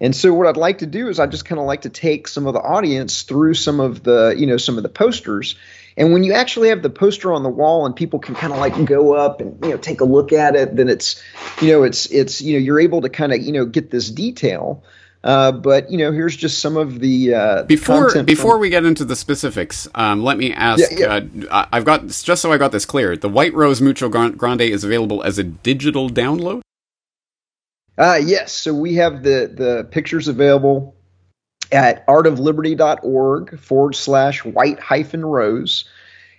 And 0.00 0.16
so 0.16 0.32
what 0.32 0.46
I'd 0.46 0.56
like 0.56 0.78
to 0.78 0.86
do 0.86 1.08
is 1.08 1.20
I 1.20 1.26
just 1.26 1.44
kind 1.44 1.60
of 1.60 1.66
like 1.66 1.82
to 1.82 1.90
take 1.90 2.26
some 2.26 2.46
of 2.46 2.54
the 2.54 2.60
audience 2.60 3.22
through 3.22 3.54
some 3.54 3.80
of 3.80 4.02
the 4.02 4.34
you 4.36 4.46
know 4.46 4.56
some 4.56 4.76
of 4.76 4.82
the 4.82 4.88
posters. 4.88 5.54
And 5.96 6.12
when 6.12 6.24
you 6.24 6.32
actually 6.32 6.68
have 6.68 6.82
the 6.82 6.90
poster 6.90 7.32
on 7.32 7.42
the 7.42 7.48
wall 7.48 7.86
and 7.86 7.94
people 7.94 8.18
can 8.18 8.34
kind 8.34 8.52
of 8.52 8.58
like 8.58 8.84
go 8.86 9.14
up 9.14 9.40
and 9.40 9.62
you 9.64 9.70
know 9.70 9.76
take 9.76 10.00
a 10.00 10.04
look 10.04 10.32
at 10.32 10.56
it, 10.56 10.76
then 10.76 10.88
it's 10.88 11.22
you 11.60 11.72
know 11.72 11.82
it's 11.82 12.06
it's 12.06 12.40
you 12.40 12.54
know 12.54 12.58
you're 12.58 12.80
able 12.80 13.00
to 13.02 13.08
kind 13.08 13.32
of 13.32 13.40
you 13.42 13.52
know 13.52 13.64
get 13.64 13.90
this 13.90 14.10
detail. 14.10 14.82
Uh, 15.22 15.52
but 15.52 15.90
you 15.90 15.98
know, 15.98 16.12
here's 16.12 16.34
just 16.34 16.60
some 16.60 16.76
of 16.76 16.98
the 16.98 17.34
uh, 17.34 17.62
before 17.64 18.22
before 18.22 18.52
from... 18.52 18.60
we 18.60 18.70
get 18.70 18.84
into 18.84 19.04
the 19.04 19.16
specifics. 19.16 19.86
Um, 19.94 20.22
let 20.22 20.38
me 20.38 20.52
ask. 20.52 20.90
Yeah, 20.90 21.20
yeah. 21.34 21.46
Uh, 21.50 21.66
I've 21.70 21.84
got 21.84 22.06
just 22.06 22.40
so 22.40 22.52
I 22.52 22.56
got 22.56 22.72
this 22.72 22.86
clear. 22.86 23.16
The 23.16 23.28
White 23.28 23.52
Rose 23.52 23.82
Mucho 23.82 24.08
Grande 24.08 24.62
is 24.62 24.82
available 24.82 25.22
as 25.22 25.38
a 25.38 25.44
digital 25.44 26.08
download. 26.08 26.62
Uh, 27.98 28.18
yes. 28.22 28.52
So 28.52 28.72
we 28.72 28.94
have 28.94 29.22
the 29.22 29.52
the 29.54 29.88
pictures 29.90 30.26
available 30.26 30.96
at 31.72 32.06
artofliberty.org 32.06 33.58
forward 33.58 33.94
slash 33.94 34.44
white 34.44 34.80
hyphen 34.80 35.24
rose. 35.24 35.84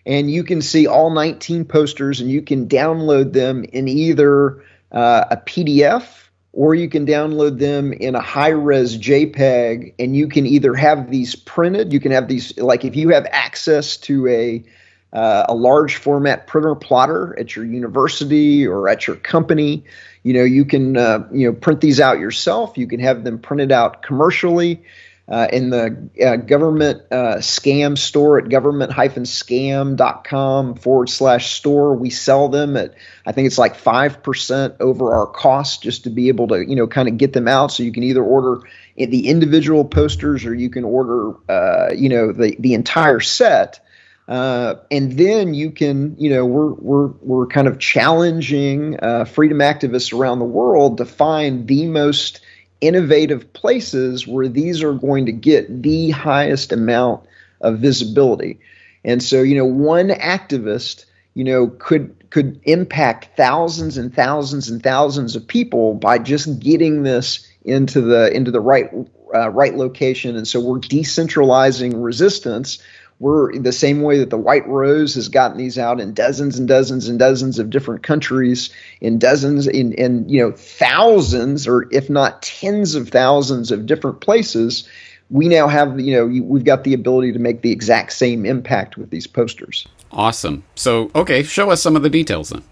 And 0.05 0.31
you 0.31 0.43
can 0.43 0.61
see 0.61 0.87
all 0.87 1.11
19 1.11 1.65
posters 1.65 2.21
and 2.21 2.29
you 2.29 2.41
can 2.41 2.67
download 2.67 3.33
them 3.33 3.63
in 3.63 3.87
either 3.87 4.63
uh, 4.91 5.25
a 5.31 5.37
PDF 5.37 6.21
or 6.53 6.75
you 6.75 6.89
can 6.89 7.05
download 7.05 7.59
them 7.59 7.93
in 7.93 8.15
a 8.15 8.21
high 8.21 8.49
res 8.49 8.97
JPEG 8.97 9.93
and 9.99 10.15
you 10.15 10.27
can 10.27 10.45
either 10.45 10.73
have 10.73 11.09
these 11.09 11.35
printed, 11.35 11.93
you 11.93 11.99
can 11.99 12.11
have 12.11 12.27
these, 12.27 12.57
like 12.57 12.83
if 12.83 12.95
you 12.95 13.09
have 13.09 13.25
access 13.31 13.97
to 13.97 14.27
a 14.27 14.63
uh, 15.13 15.45
a 15.49 15.53
large 15.53 15.97
format 15.97 16.47
printer 16.47 16.73
plotter 16.73 17.37
at 17.37 17.53
your 17.53 17.65
university 17.65 18.65
or 18.65 18.87
at 18.87 19.07
your 19.07 19.17
company, 19.17 19.83
you 20.23 20.33
know 20.33 20.43
you 20.43 20.63
can 20.63 20.95
uh, 20.95 21.27
you 21.33 21.47
know 21.47 21.53
print 21.53 21.81
these 21.81 21.99
out 21.99 22.19
yourself. 22.19 22.77
You 22.77 22.87
can 22.87 23.01
have 23.01 23.23
them 23.23 23.39
printed 23.39 23.71
out 23.71 24.03
commercially 24.03 24.81
uh, 25.31 25.47
in 25.53 25.69
the 25.69 26.09
uh, 26.21 26.35
government 26.35 27.01
uh, 27.09 27.37
scam 27.37 27.97
store 27.97 28.37
at 28.37 28.49
government-scam.com 28.49 30.75
forward 30.75 31.09
slash 31.09 31.53
store. 31.53 31.95
We 31.95 32.09
sell 32.09 32.49
them 32.49 32.75
at, 32.75 32.95
I 33.25 33.31
think 33.31 33.47
it's 33.47 33.57
like 33.57 33.77
5% 33.77 34.75
over 34.81 35.13
our 35.13 35.27
cost 35.27 35.83
just 35.83 36.03
to 36.03 36.09
be 36.09 36.27
able 36.27 36.49
to, 36.49 36.67
you 36.67 36.75
know, 36.75 36.85
kind 36.85 37.07
of 37.07 37.17
get 37.17 37.31
them 37.31 37.47
out. 37.47 37.71
So 37.71 37.83
you 37.83 37.93
can 37.93 38.03
either 38.03 38.21
order 38.21 38.59
the 38.97 39.29
individual 39.29 39.85
posters 39.85 40.43
or 40.43 40.53
you 40.53 40.69
can 40.69 40.83
order, 40.83 41.31
uh, 41.49 41.93
you 41.95 42.09
know, 42.09 42.33
the, 42.33 42.57
the 42.59 42.73
entire 42.73 43.21
set. 43.21 43.79
Uh, 44.27 44.75
and 44.91 45.13
then 45.13 45.53
you 45.53 45.71
can, 45.71 46.17
you 46.17 46.29
know, 46.29 46.45
we're 46.45 46.73
we're 46.73 47.07
we're 47.21 47.47
kind 47.47 47.67
of 47.67 47.79
challenging 47.79 48.99
uh, 49.01 49.23
freedom 49.25 49.59
activists 49.59 50.17
around 50.17 50.39
the 50.39 50.45
world 50.45 50.97
to 50.97 51.05
find 51.05 51.67
the 51.67 51.85
most 51.87 52.41
innovative 52.81 53.53
places 53.53 54.27
where 54.27 54.47
these 54.47 54.83
are 54.83 54.93
going 54.93 55.27
to 55.27 55.31
get 55.31 55.83
the 55.83 56.11
highest 56.11 56.71
amount 56.71 57.23
of 57.61 57.79
visibility. 57.79 58.59
And 59.03 59.23
so, 59.23 59.41
you 59.41 59.55
know, 59.55 59.65
one 59.65 60.09
activist, 60.09 61.05
you 61.33 61.43
know, 61.43 61.67
could 61.67 62.29
could 62.31 62.59
impact 62.63 63.29
thousands 63.35 63.97
and 63.97 64.13
thousands 64.13 64.69
and 64.69 64.81
thousands 64.81 65.35
of 65.35 65.47
people 65.47 65.93
by 65.93 66.17
just 66.17 66.59
getting 66.59 67.03
this 67.03 67.47
into 67.63 68.01
the 68.01 68.33
into 68.35 68.51
the 68.51 68.59
right 68.59 68.89
uh, 69.33 69.49
right 69.49 69.75
location. 69.75 70.35
And 70.35 70.47
so 70.47 70.59
we're 70.59 70.79
decentralizing 70.79 71.93
resistance 72.03 72.81
we're 73.21 73.55
the 73.55 73.71
same 73.71 74.01
way 74.01 74.17
that 74.17 74.31
the 74.31 74.37
White 74.37 74.67
Rose 74.67 75.13
has 75.13 75.29
gotten 75.29 75.55
these 75.55 75.77
out 75.77 75.99
in 75.99 76.15
dozens 76.15 76.57
and 76.57 76.67
dozens 76.67 77.07
and 77.07 77.19
dozens 77.19 77.59
of 77.59 77.69
different 77.69 78.01
countries, 78.01 78.71
in 78.99 79.19
dozens, 79.19 79.67
in, 79.67 79.93
in 79.93 80.27
you 80.27 80.41
know 80.41 80.51
thousands 80.51 81.67
or 81.67 81.87
if 81.91 82.09
not 82.09 82.41
tens 82.41 82.95
of 82.95 83.09
thousands 83.09 83.71
of 83.71 83.85
different 83.85 84.21
places. 84.21 84.89
We 85.29 85.47
now 85.47 85.67
have, 85.67 85.97
you 85.97 86.13
know, 86.15 86.43
we've 86.43 86.65
got 86.65 86.83
the 86.83 86.93
ability 86.93 87.31
to 87.33 87.39
make 87.39 87.61
the 87.61 87.71
exact 87.71 88.11
same 88.11 88.45
impact 88.45 88.97
with 88.97 89.11
these 89.11 89.27
posters. 89.27 89.87
Awesome. 90.11 90.65
So, 90.75 91.09
okay, 91.15 91.43
show 91.43 91.69
us 91.69 91.81
some 91.81 91.95
of 91.95 92.01
the 92.01 92.09
details 92.09 92.49
then. 92.49 92.63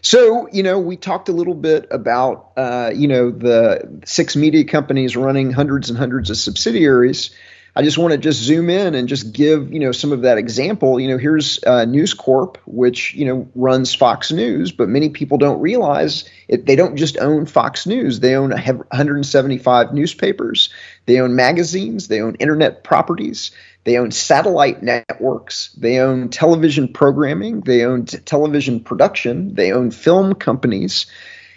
So, 0.00 0.48
you 0.52 0.64
know, 0.64 0.80
we 0.80 0.96
talked 0.96 1.28
a 1.28 1.32
little 1.32 1.54
bit 1.54 1.86
about, 1.92 2.50
uh, 2.56 2.90
you 2.92 3.06
know, 3.06 3.30
the 3.30 4.00
six 4.04 4.34
media 4.34 4.64
companies 4.64 5.16
running 5.16 5.52
hundreds 5.52 5.90
and 5.90 5.98
hundreds 5.98 6.28
of 6.28 6.38
subsidiaries. 6.38 7.30
I 7.76 7.82
just 7.82 7.98
want 7.98 8.12
to 8.12 8.18
just 8.18 8.40
zoom 8.40 8.70
in 8.70 8.94
and 8.94 9.08
just 9.08 9.32
give 9.32 9.72
you 9.72 9.80
know 9.80 9.90
some 9.90 10.12
of 10.12 10.22
that 10.22 10.38
example. 10.38 11.00
You 11.00 11.08
know, 11.08 11.18
here's 11.18 11.62
uh, 11.64 11.84
News 11.84 12.14
Corp, 12.14 12.58
which 12.66 13.14
you 13.14 13.24
know 13.24 13.48
runs 13.54 13.94
Fox 13.94 14.30
News, 14.30 14.70
but 14.70 14.88
many 14.88 15.08
people 15.08 15.38
don't 15.38 15.60
realize 15.60 16.28
it, 16.46 16.66
they 16.66 16.76
don't 16.76 16.96
just 16.96 17.18
own 17.18 17.46
Fox 17.46 17.86
News. 17.86 18.20
They 18.20 18.36
own 18.36 18.50
175 18.50 19.92
newspapers. 19.92 20.68
They 21.06 21.20
own 21.20 21.34
magazines. 21.34 22.08
They 22.08 22.20
own 22.20 22.36
internet 22.36 22.84
properties. 22.84 23.50
They 23.84 23.98
own 23.98 24.12
satellite 24.12 24.82
networks. 24.82 25.70
They 25.76 25.98
own 25.98 26.30
television 26.30 26.88
programming. 26.88 27.60
They 27.62 27.84
own 27.84 28.06
t- 28.06 28.18
television 28.18 28.80
production. 28.80 29.54
They 29.54 29.72
own 29.72 29.90
film 29.90 30.34
companies. 30.34 31.06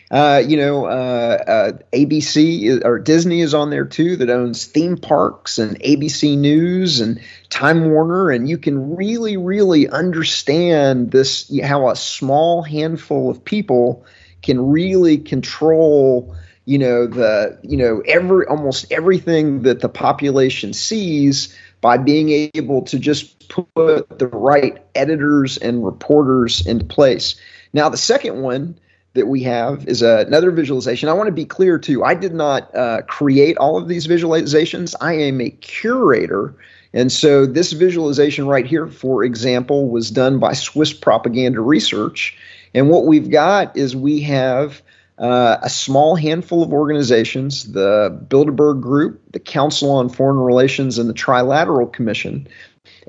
Uh, 0.09 0.41
you 0.45 0.55
know, 0.55 0.85
uh, 0.85 1.43
uh, 1.47 1.71
ABC 1.91 2.83
or 2.85 2.97
Disney 2.97 3.41
is 3.41 3.53
on 3.53 3.69
there 3.69 3.85
too 3.85 4.15
that 4.17 4.29
owns 4.29 4.65
theme 4.65 4.95
parks 4.95 5.57
and 5.57 5.77
ABC 5.81 6.37
News 6.37 7.01
and 7.01 7.19
Time 7.49 7.91
Warner, 7.91 8.31
and 8.31 8.47
you 8.47 8.57
can 8.57 8.95
really, 8.95 9.35
really 9.35 9.89
understand 9.89 11.11
this 11.11 11.51
how 11.61 11.89
a 11.89 11.95
small 11.95 12.61
handful 12.63 13.29
of 13.29 13.43
people 13.43 14.05
can 14.41 14.69
really 14.69 15.17
control 15.17 16.35
you 16.63 16.77
know 16.77 17.07
the 17.07 17.57
you 17.63 17.77
know 17.77 18.01
every 18.05 18.45
almost 18.45 18.91
everything 18.91 19.63
that 19.63 19.79
the 19.79 19.89
population 19.89 20.73
sees 20.73 21.57
by 21.79 21.97
being 21.97 22.49
able 22.53 22.81
to 22.83 22.99
just 22.99 23.49
put 23.49 24.19
the 24.19 24.27
right 24.27 24.85
editors 24.95 25.57
and 25.57 25.83
reporters 25.85 26.65
into 26.65 26.85
place. 26.85 27.35
Now 27.73 27.89
the 27.89 27.97
second 27.97 28.41
one 28.41 28.79
that 29.17 29.27
we 29.27 29.43
have 29.43 29.87
is 29.87 30.01
another 30.01 30.51
visualization. 30.51 31.09
I 31.09 31.13
want 31.13 31.27
to 31.27 31.33
be 31.33 31.45
clear 31.45 31.77
too. 31.77 32.03
I 32.03 32.13
did 32.13 32.33
not 32.33 32.73
uh, 32.73 33.01
create 33.03 33.57
all 33.57 33.77
of 33.77 33.87
these 33.87 34.07
visualizations. 34.07 34.95
I 35.01 35.13
am 35.13 35.41
a 35.41 35.49
curator. 35.49 36.55
And 36.93 37.11
so 37.11 37.45
this 37.45 37.73
visualization 37.73 38.47
right 38.47 38.65
here, 38.65 38.87
for 38.87 39.23
example, 39.23 39.89
was 39.89 40.09
done 40.09 40.39
by 40.39 40.53
Swiss 40.53 40.93
Propaganda 40.93 41.61
Research. 41.61 42.37
And 42.73 42.89
what 42.89 43.05
we've 43.05 43.29
got 43.29 43.75
is 43.75 43.95
we 43.95 44.21
have 44.21 44.81
uh, 45.17 45.57
a 45.61 45.69
small 45.69 46.15
handful 46.15 46.63
of 46.63 46.71
organizations, 46.71 47.71
the 47.71 48.17
Bilderberg 48.27 48.81
Group, 48.81 49.21
the 49.31 49.39
Council 49.39 49.91
on 49.91 50.09
Foreign 50.09 50.37
Relations, 50.37 50.97
and 50.97 51.09
the 51.09 51.13
Trilateral 51.13 51.91
Commission. 51.91 52.47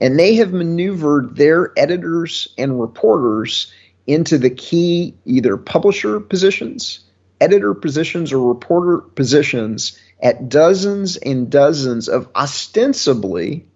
And 0.00 0.18
they 0.18 0.34
have 0.36 0.52
maneuvered 0.52 1.36
their 1.36 1.72
editors 1.76 2.48
and 2.56 2.80
reporters 2.80 3.72
into 4.08 4.38
the 4.38 4.50
key 4.50 5.14
either 5.26 5.56
publisher 5.56 6.18
positions, 6.18 7.00
editor 7.40 7.74
positions, 7.74 8.32
or 8.32 8.48
reporter 8.48 8.98
positions 8.98 9.96
at 10.20 10.48
dozens 10.48 11.16
and 11.18 11.50
dozens 11.50 12.08
of 12.08 12.28
ostensibly 12.34 13.68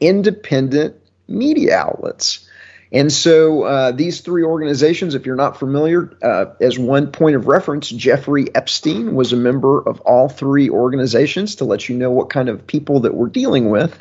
independent 0.00 0.96
media 1.28 1.76
outlets. 1.76 2.48
And 2.90 3.12
so 3.12 3.64
uh, 3.64 3.92
these 3.92 4.22
three 4.22 4.42
organizations, 4.42 5.14
if 5.14 5.26
you're 5.26 5.36
not 5.36 5.58
familiar, 5.58 6.16
uh, 6.22 6.46
as 6.62 6.78
one 6.78 7.12
point 7.12 7.36
of 7.36 7.46
reference, 7.46 7.90
Jeffrey 7.90 8.46
Epstein 8.54 9.14
was 9.14 9.34
a 9.34 9.36
member 9.36 9.86
of 9.86 10.00
all 10.00 10.30
three 10.30 10.70
organizations 10.70 11.56
to 11.56 11.66
let 11.66 11.90
you 11.90 11.96
know 11.96 12.10
what 12.10 12.30
kind 12.30 12.48
of 12.48 12.66
people 12.66 13.00
that 13.00 13.12
we're 13.12 13.28
dealing 13.28 13.68
with. 13.68 13.98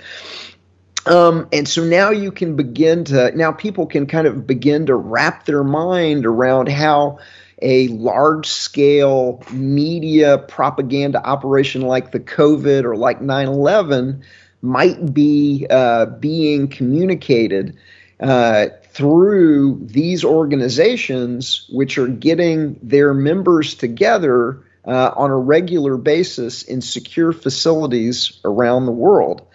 Um, 1.07 1.47
and 1.53 1.67
so 1.67 1.83
now 1.83 2.11
you 2.11 2.31
can 2.31 2.55
begin 2.55 3.05
to, 3.05 3.31
now 3.35 3.51
people 3.51 3.85
can 3.85 4.07
kind 4.07 4.27
of 4.27 4.45
begin 4.45 4.87
to 4.87 4.95
wrap 4.95 5.45
their 5.45 5.63
mind 5.63 6.25
around 6.25 6.69
how 6.69 7.19
a 7.61 7.87
large 7.87 8.45
scale 8.47 9.41
media 9.51 10.37
propaganda 10.37 11.25
operation 11.25 11.81
like 11.81 12.11
the 12.11 12.19
COVID 12.19 12.83
or 12.83 12.95
like 12.95 13.21
9 13.21 13.47
11 13.47 14.23
might 14.61 15.13
be 15.13 15.65
uh, 15.69 16.05
being 16.05 16.67
communicated 16.67 17.77
uh, 18.19 18.67
through 18.91 19.79
these 19.83 20.23
organizations, 20.23 21.67
which 21.71 21.97
are 21.97 22.07
getting 22.07 22.79
their 22.81 23.13
members 23.13 23.75
together 23.75 24.63
uh, 24.85 25.11
on 25.15 25.29
a 25.29 25.37
regular 25.37 25.97
basis 25.97 26.63
in 26.63 26.81
secure 26.81 27.31
facilities 27.31 28.39
around 28.43 28.85
the 28.85 28.91
world. 28.91 29.45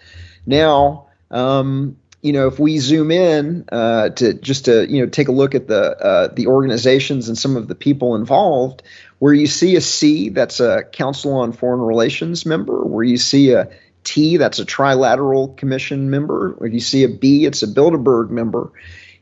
Now, 0.45 1.07
um, 1.33 1.97
you 2.21 2.31
know, 2.31 2.47
if 2.47 2.57
we 2.57 2.77
zoom 2.79 3.11
in 3.11 3.65
uh, 3.69 4.09
to 4.09 4.33
just 4.33 4.65
to 4.65 4.89
you 4.89 5.01
know 5.01 5.09
take 5.09 5.27
a 5.27 5.33
look 5.33 5.55
at 5.55 5.67
the 5.67 5.81
uh, 5.81 6.27
the 6.33 6.47
organizations 6.47 7.27
and 7.27 7.37
some 7.37 7.57
of 7.57 7.67
the 7.67 7.75
people 7.75 8.15
involved, 8.15 8.81
where 9.19 9.33
you 9.33 9.47
see 9.47 9.75
a 9.75 9.81
C, 9.81 10.29
that's 10.29 10.61
a 10.61 10.83
Council 10.83 11.33
on 11.33 11.51
Foreign 11.51 11.81
Relations 11.81 12.45
member. 12.45 12.81
Where 12.85 13.03
you 13.03 13.17
see 13.17 13.51
a 13.51 13.69
T, 14.05 14.37
that's 14.37 14.59
a 14.59 14.65
Trilateral 14.65 15.57
Commission 15.57 16.09
member. 16.09 16.51
Where 16.51 16.69
you 16.69 16.79
see 16.79 17.03
a 17.03 17.09
B, 17.09 17.45
it's 17.45 17.61
a 17.61 17.67
Bilderberg 17.67 18.29
member. 18.29 18.71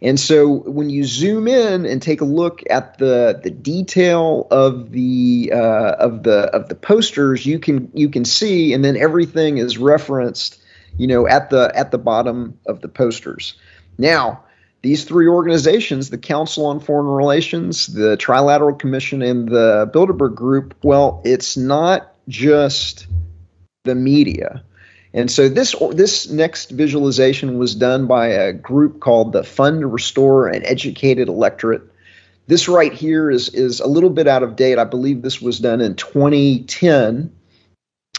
And 0.04 0.20
so 0.20 0.48
when 0.50 0.90
you 0.90 1.04
zoom 1.04 1.48
in 1.48 1.86
and 1.86 2.02
take 2.02 2.22
a 2.22 2.26
look 2.26 2.62
at 2.70 3.00
the 3.00 3.40
the 3.42 3.52
detail 3.52 4.48
of 4.52 4.92
the 4.92 5.52
uh, 5.56 5.92
of 5.94 6.22
the 6.22 6.40
of 6.54 6.70
the 6.70 6.76
posters, 6.76 7.46
you 7.48 7.58
can 7.58 7.92
you 7.96 8.10
can 8.10 8.26
see, 8.26 8.74
and 8.74 8.86
then 8.86 8.96
everything 8.96 9.58
is 9.58 9.80
referenced 9.80 10.62
you 10.98 11.08
know, 11.08 11.28
at 11.28 11.50
the 11.50 11.72
at 11.76 11.92
the 11.92 11.98
bottom 11.98 12.58
of 12.68 12.82
the 12.82 12.88
posters. 12.88 13.56
Now, 13.98 14.44
these 14.82 15.04
three 15.04 15.28
organizations, 15.28 16.10
the 16.10 16.18
Council 16.18 16.66
on 16.66 16.80
Foreign 16.80 17.08
Relations, 17.08 17.88
the 17.88 18.18
Trilateral 18.18 18.78
Commission, 18.78 19.22
and 19.22 19.48
the 19.48 19.90
Bilderberg 19.94 20.36
Group, 20.36 20.76
well, 20.84 21.22
it's 21.24 21.56
not 21.56 22.14
just 22.28 23.08
the 23.84 23.96
media. 23.96 24.64
And 25.14 25.30
so 25.30 25.50
this 25.50 25.76
this 25.92 26.30
next 26.30 26.72
visualization 26.72 27.58
was 27.58 27.76
done 27.76 28.08
by 28.08 28.28
a 28.28 28.54
group 28.54 29.02
called 29.02 29.34
the 29.34 29.44
Fund 29.44 29.82
to 29.82 29.88
Restore 29.88 30.48
an 30.48 30.66
Educated 30.66 31.28
Electorate. 31.28 31.84
This 32.48 32.68
right 32.68 32.94
here 32.94 33.30
is 33.30 33.50
is 33.50 33.82
a 33.82 33.88
little 33.88 34.10
bit 34.10 34.28
out 34.28 34.44
of 34.44 34.56
date. 34.56 34.80
I 34.80 34.86
believe 34.86 35.22
this 35.22 35.42
was 35.42 35.60
done 35.60 35.82
in 35.82 35.96
2010. 35.96 37.32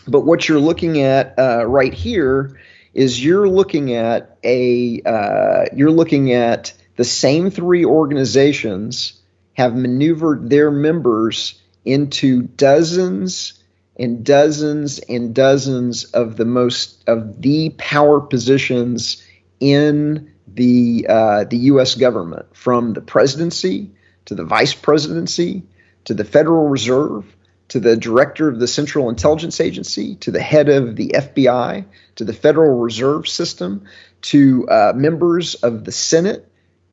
But 0.06 0.20
what 0.20 0.48
you're 0.48 0.60
looking 0.60 1.00
at 1.00 1.38
uh, 1.38 1.64
right 1.66 1.94
here 1.94 2.58
is 2.94 3.24
you're 3.24 3.48
looking 3.48 3.94
at 3.94 4.36
a 4.44 5.00
uh, 5.04 5.64
you're 5.74 5.90
looking 5.90 6.32
at 6.32 6.72
the 6.96 7.04
same 7.04 7.50
three 7.50 7.84
organizations 7.84 9.20
have 9.54 9.74
maneuvered 9.74 10.50
their 10.50 10.70
members 10.70 11.60
into 11.84 12.42
dozens 12.42 13.62
and 13.98 14.24
dozens 14.24 14.98
and 15.00 15.34
dozens 15.34 16.04
of 16.04 16.36
the 16.36 16.44
most 16.44 17.02
of 17.06 17.40
the 17.40 17.70
power 17.78 18.20
positions 18.20 19.22
in 19.60 20.32
the 20.48 21.06
uh, 21.08 21.44
the 21.44 21.56
U.S. 21.58 21.94
government, 21.94 22.46
from 22.54 22.92
the 22.94 23.00
presidency 23.00 23.90
to 24.24 24.34
the 24.34 24.44
vice 24.44 24.74
presidency 24.74 25.62
to 26.04 26.14
the 26.14 26.24
Federal 26.24 26.68
Reserve 26.68 27.24
to 27.72 27.80
the 27.80 27.96
director 27.96 28.48
of 28.48 28.60
the 28.60 28.68
Central 28.68 29.08
Intelligence 29.08 29.58
Agency 29.58 30.16
to 30.16 30.30
the 30.30 30.42
head 30.42 30.68
of 30.68 30.94
the 30.94 31.08
FBI 31.08 31.86
to 32.16 32.24
the 32.26 32.34
Federal 32.34 32.78
Reserve 32.78 33.26
System 33.26 33.86
to 34.20 34.68
uh, 34.68 34.92
members 34.94 35.54
of 35.54 35.84
the 35.84 35.90
Senate 35.90 36.46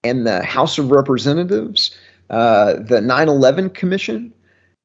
and 0.06 0.26
the 0.26 0.42
House 0.42 0.78
of 0.78 0.92
Representatives, 0.92 1.98
uh, 2.30 2.76
the 2.80 3.02
9 3.02 3.28
11 3.28 3.72
Commission, 3.72 4.34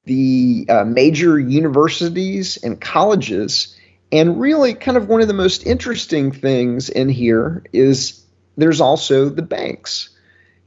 the 0.04 0.66
uh, 0.68 0.84
major 0.84 1.38
universities 1.38 2.56
and 2.56 2.80
colleges. 2.80 3.78
And 4.10 4.40
really, 4.40 4.74
kind 4.74 4.96
of 4.96 5.08
one 5.08 5.20
of 5.20 5.28
the 5.28 5.32
most 5.32 5.64
interesting 5.64 6.32
things 6.32 6.88
in 6.88 7.08
here 7.08 7.62
is 7.72 8.20
there's 8.56 8.80
also 8.80 9.28
the 9.28 9.42
banks. 9.42 10.08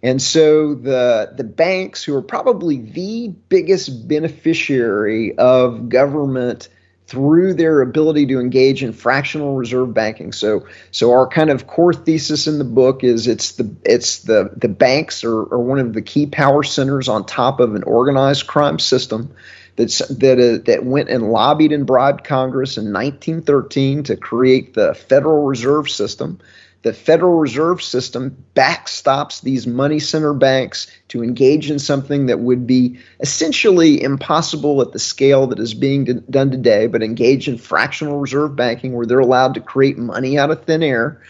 And 0.07 0.21
so 0.21 0.73
the 0.73 1.33
the 1.35 1.43
banks 1.43 2.01
who 2.01 2.15
are 2.15 2.21
probably 2.21 2.77
the 2.77 3.27
biggest 3.49 4.07
beneficiary 4.07 5.37
of 5.37 5.89
government 5.89 6.69
through 7.07 7.55
their 7.55 7.81
ability 7.81 8.27
to 8.27 8.39
engage 8.39 8.83
in 8.83 8.93
fractional 8.93 9.57
reserve 9.57 9.93
banking. 9.93 10.31
So, 10.31 10.65
so 10.91 11.11
our 11.11 11.27
kind 11.27 11.49
of 11.49 11.67
core 11.67 11.93
thesis 11.93 12.47
in 12.47 12.57
the 12.57 12.63
book 12.63 13.03
is 13.03 13.27
it's 13.27 13.51
the 13.53 13.75
it's 13.83 14.19
the 14.19 14.49
the 14.55 14.69
banks 14.69 15.25
are, 15.25 15.41
are 15.53 15.59
one 15.59 15.79
of 15.79 15.91
the 15.91 16.01
key 16.01 16.25
power 16.25 16.63
centers 16.63 17.09
on 17.09 17.25
top 17.25 17.59
of 17.59 17.75
an 17.75 17.83
organized 17.83 18.47
crime 18.47 18.79
system 18.79 19.35
that's 19.75 19.97
that 20.07 20.39
uh, 20.39 20.63
that 20.67 20.85
went 20.85 21.09
and 21.09 21.33
lobbied 21.33 21.73
and 21.73 21.85
bribed 21.85 22.23
Congress 22.23 22.77
in 22.77 22.93
1913 22.93 24.03
to 24.03 24.15
create 24.15 24.73
the 24.73 24.93
Federal 24.93 25.43
Reserve 25.43 25.89
System 25.89 26.39
the 26.83 26.93
Federal 26.93 27.33
Reserve 27.33 27.81
System 27.81 28.43
backstops 28.55 29.41
these 29.41 29.67
money 29.67 29.99
center 29.99 30.33
banks 30.33 30.87
to 31.09 31.23
engage 31.23 31.71
in 31.71 31.79
something 31.79 32.27
that 32.27 32.39
would 32.39 32.67
be 32.67 32.99
essentially 33.19 34.01
impossible 34.01 34.81
at 34.81 34.91
the 34.91 34.99
scale 34.99 35.47
that 35.47 35.59
is 35.59 35.73
being 35.73 36.05
done 36.29 36.51
today, 36.51 36.87
but 36.87 37.03
engage 37.03 37.47
in 37.47 37.57
fractional 37.57 38.19
reserve 38.19 38.55
banking 38.55 38.93
where 38.93 39.05
they're 39.05 39.19
allowed 39.19 39.53
to 39.55 39.59
create 39.59 39.97
money 39.97 40.37
out 40.37 40.51
of 40.51 40.63
thin 40.63 40.83
air. 40.83 41.21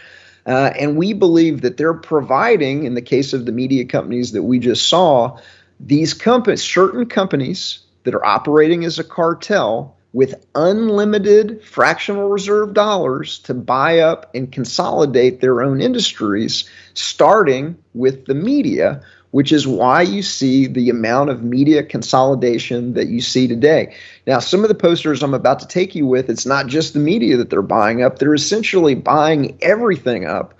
Uh, 0.46 0.72
and 0.78 0.96
we 0.96 1.12
believe 1.12 1.60
that 1.60 1.76
they're 1.76 1.92
providing, 1.92 2.84
in 2.84 2.94
the 2.94 3.02
case 3.02 3.32
of 3.32 3.44
the 3.44 3.52
media 3.52 3.84
companies 3.84 4.32
that 4.32 4.44
we 4.44 4.58
just 4.58 4.88
saw, 4.88 5.38
these 5.80 6.14
companies, 6.14 6.62
certain 6.62 7.06
companies 7.06 7.80
that 8.04 8.14
are 8.14 8.24
operating 8.24 8.84
as 8.84 8.98
a 8.98 9.04
cartel, 9.04 9.97
with 10.12 10.46
unlimited 10.54 11.62
fractional 11.62 12.28
reserve 12.28 12.72
dollars 12.72 13.40
to 13.40 13.54
buy 13.54 13.98
up 13.98 14.34
and 14.34 14.50
consolidate 14.50 15.40
their 15.40 15.62
own 15.62 15.80
industries, 15.80 16.68
starting 16.94 17.76
with 17.92 18.24
the 18.24 18.34
media, 18.34 19.02
which 19.30 19.52
is 19.52 19.66
why 19.66 20.00
you 20.00 20.22
see 20.22 20.66
the 20.66 20.88
amount 20.88 21.28
of 21.28 21.42
media 21.42 21.82
consolidation 21.82 22.94
that 22.94 23.08
you 23.08 23.20
see 23.20 23.46
today. 23.46 23.94
Now, 24.26 24.38
some 24.38 24.62
of 24.62 24.68
the 24.68 24.74
posters 24.74 25.22
I'm 25.22 25.34
about 25.34 25.60
to 25.60 25.68
take 25.68 25.94
you 25.94 26.06
with, 26.06 26.30
it's 26.30 26.46
not 26.46 26.68
just 26.68 26.94
the 26.94 27.00
media 27.00 27.36
that 27.36 27.50
they're 27.50 27.60
buying 27.60 28.02
up, 28.02 28.18
they're 28.18 28.34
essentially 28.34 28.94
buying 28.94 29.58
everything 29.60 30.24
up. 30.24 30.54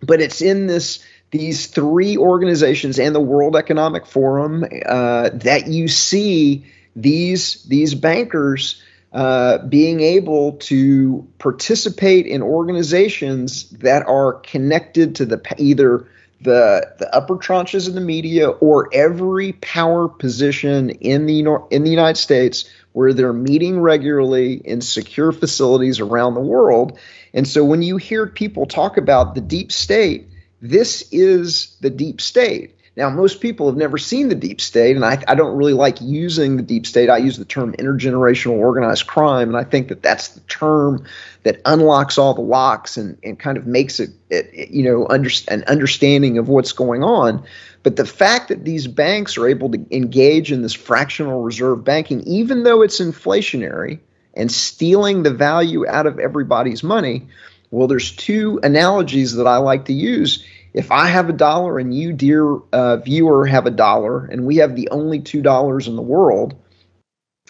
But 0.00 0.20
it's 0.20 0.40
in 0.40 0.66
this 0.66 1.04
these 1.30 1.66
three 1.66 2.16
organizations 2.16 2.98
and 2.98 3.14
the 3.14 3.20
World 3.20 3.54
Economic 3.54 4.06
Forum 4.06 4.64
uh, 4.86 5.28
that 5.34 5.66
you 5.68 5.86
see 5.86 6.64
these 7.02 7.62
these 7.64 7.94
bankers 7.94 8.82
uh, 9.12 9.58
being 9.58 10.00
able 10.00 10.52
to 10.52 11.26
participate 11.38 12.26
in 12.26 12.42
organizations 12.42 13.70
that 13.70 14.06
are 14.06 14.34
connected 14.34 15.14
to 15.16 15.24
the 15.24 15.40
either 15.56 16.06
the 16.40 16.94
the 16.98 17.14
upper 17.14 17.36
tranches 17.36 17.88
of 17.88 17.94
the 17.94 18.00
media 18.00 18.48
or 18.48 18.88
every 18.92 19.52
power 19.54 20.08
position 20.08 20.90
in 20.90 21.26
the 21.26 21.44
in 21.70 21.84
the 21.84 21.90
United 21.90 22.20
States 22.20 22.70
where 22.92 23.12
they're 23.12 23.32
meeting 23.32 23.80
regularly 23.80 24.54
in 24.54 24.80
secure 24.80 25.32
facilities 25.32 26.00
around 26.00 26.34
the 26.34 26.40
world. 26.40 26.98
And 27.32 27.46
so 27.46 27.64
when 27.64 27.82
you 27.82 27.96
hear 27.96 28.26
people 28.26 28.66
talk 28.66 28.96
about 28.96 29.34
the 29.34 29.40
deep 29.40 29.70
state, 29.72 30.28
this 30.60 31.08
is 31.12 31.76
the 31.80 31.90
deep 31.90 32.20
state. 32.20 32.77
Now, 32.98 33.08
most 33.10 33.40
people 33.40 33.68
have 33.68 33.76
never 33.76 33.96
seen 33.96 34.28
the 34.28 34.34
deep 34.34 34.60
state, 34.60 34.96
and 34.96 35.04
I, 35.04 35.22
I, 35.28 35.36
don't 35.36 35.56
really 35.56 35.72
like 35.72 36.00
using 36.00 36.56
the 36.56 36.64
deep 36.64 36.84
state. 36.84 37.08
I 37.08 37.18
use 37.18 37.36
the 37.36 37.44
term 37.44 37.72
intergenerational 37.74 38.58
organized 38.58 39.06
crime, 39.06 39.46
and 39.46 39.56
I 39.56 39.62
think 39.62 39.86
that 39.86 40.02
that's 40.02 40.30
the 40.30 40.40
term 40.40 41.06
that 41.44 41.60
unlocks 41.64 42.18
all 42.18 42.34
the 42.34 42.40
locks 42.40 42.96
and, 42.96 43.16
and 43.22 43.38
kind 43.38 43.56
of 43.56 43.68
makes 43.68 44.00
it, 44.00 44.10
it 44.30 44.70
you 44.70 44.82
know, 44.82 45.06
under, 45.08 45.30
an 45.46 45.62
understanding 45.68 46.38
of 46.38 46.48
what's 46.48 46.72
going 46.72 47.04
on. 47.04 47.44
But 47.84 47.94
the 47.94 48.04
fact 48.04 48.48
that 48.48 48.64
these 48.64 48.88
banks 48.88 49.38
are 49.38 49.46
able 49.46 49.70
to 49.70 49.86
engage 49.92 50.50
in 50.50 50.62
this 50.62 50.74
fractional 50.74 51.44
reserve 51.44 51.84
banking, 51.84 52.22
even 52.22 52.64
though 52.64 52.82
it's 52.82 53.00
inflationary 53.00 54.00
and 54.34 54.50
stealing 54.50 55.22
the 55.22 55.32
value 55.32 55.86
out 55.86 56.08
of 56.08 56.18
everybody's 56.18 56.82
money, 56.82 57.28
well, 57.70 57.86
there's 57.86 58.10
two 58.10 58.58
analogies 58.64 59.34
that 59.34 59.46
I 59.46 59.58
like 59.58 59.84
to 59.84 59.92
use 59.92 60.44
if 60.78 60.92
I 60.92 61.08
have 61.08 61.28
a 61.28 61.32
dollar 61.32 61.80
and 61.80 61.92
you, 61.92 62.12
dear 62.12 62.54
uh, 62.72 62.98
viewer, 62.98 63.46
have 63.46 63.66
a 63.66 63.70
dollar, 63.72 64.24
and 64.26 64.46
we 64.46 64.58
have 64.58 64.76
the 64.76 64.90
only 64.90 65.18
two 65.18 65.42
dollars 65.42 65.88
in 65.88 65.96
the 65.96 66.02
world, 66.02 66.54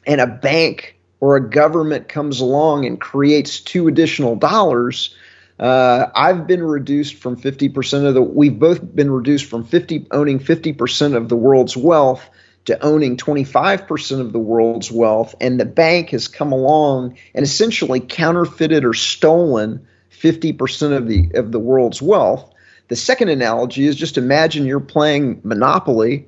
and 0.07 0.19
a 0.19 0.27
bank 0.27 0.99
or 1.21 1.37
a 1.37 1.51
government 1.51 2.09
comes 2.09 2.41
along 2.41 2.87
and 2.87 2.99
creates 2.99 3.61
two 3.61 3.87
additional 3.87 4.35
dollars, 4.35 5.15
uh, 5.59 6.07
I've 6.15 6.47
been 6.47 6.63
reduced 6.63 7.17
from 7.17 7.37
50% 7.37 8.07
of 8.07 8.15
the, 8.15 8.23
we've 8.23 8.59
both 8.59 8.95
been 8.95 9.11
reduced 9.11 9.45
from 9.45 9.63
50, 9.63 10.07
owning 10.11 10.39
50% 10.39 11.15
of 11.15 11.29
the 11.29 11.37
world's 11.37 11.77
wealth 11.77 12.27
to 12.65 12.83
owning 12.83 13.19
25% 13.19 14.21
of 14.21 14.33
the 14.33 14.39
world's 14.39 14.91
wealth. 14.91 15.35
And 15.39 15.61
the 15.61 15.67
bank 15.67 16.11
has 16.11 16.29
come 16.29 16.53
along 16.53 17.19
and 17.35 17.45
essentially 17.45 18.01
counterfeited 18.01 18.87
or 18.87 18.95
stolen 18.95 19.87
50% 20.13 20.97
of 20.97 21.09
the, 21.09 21.31
of 21.35 21.53
the 21.53 21.61
world's 21.61 22.01
wealth. 22.01 22.55
The 22.89 22.97
second 22.97 23.29
analogy 23.29 23.87
is 23.87 23.97
just 23.97 24.19
imagine 24.19 24.67
you're 24.67 24.81
playing 24.81 25.41
Monopoly 25.45 26.27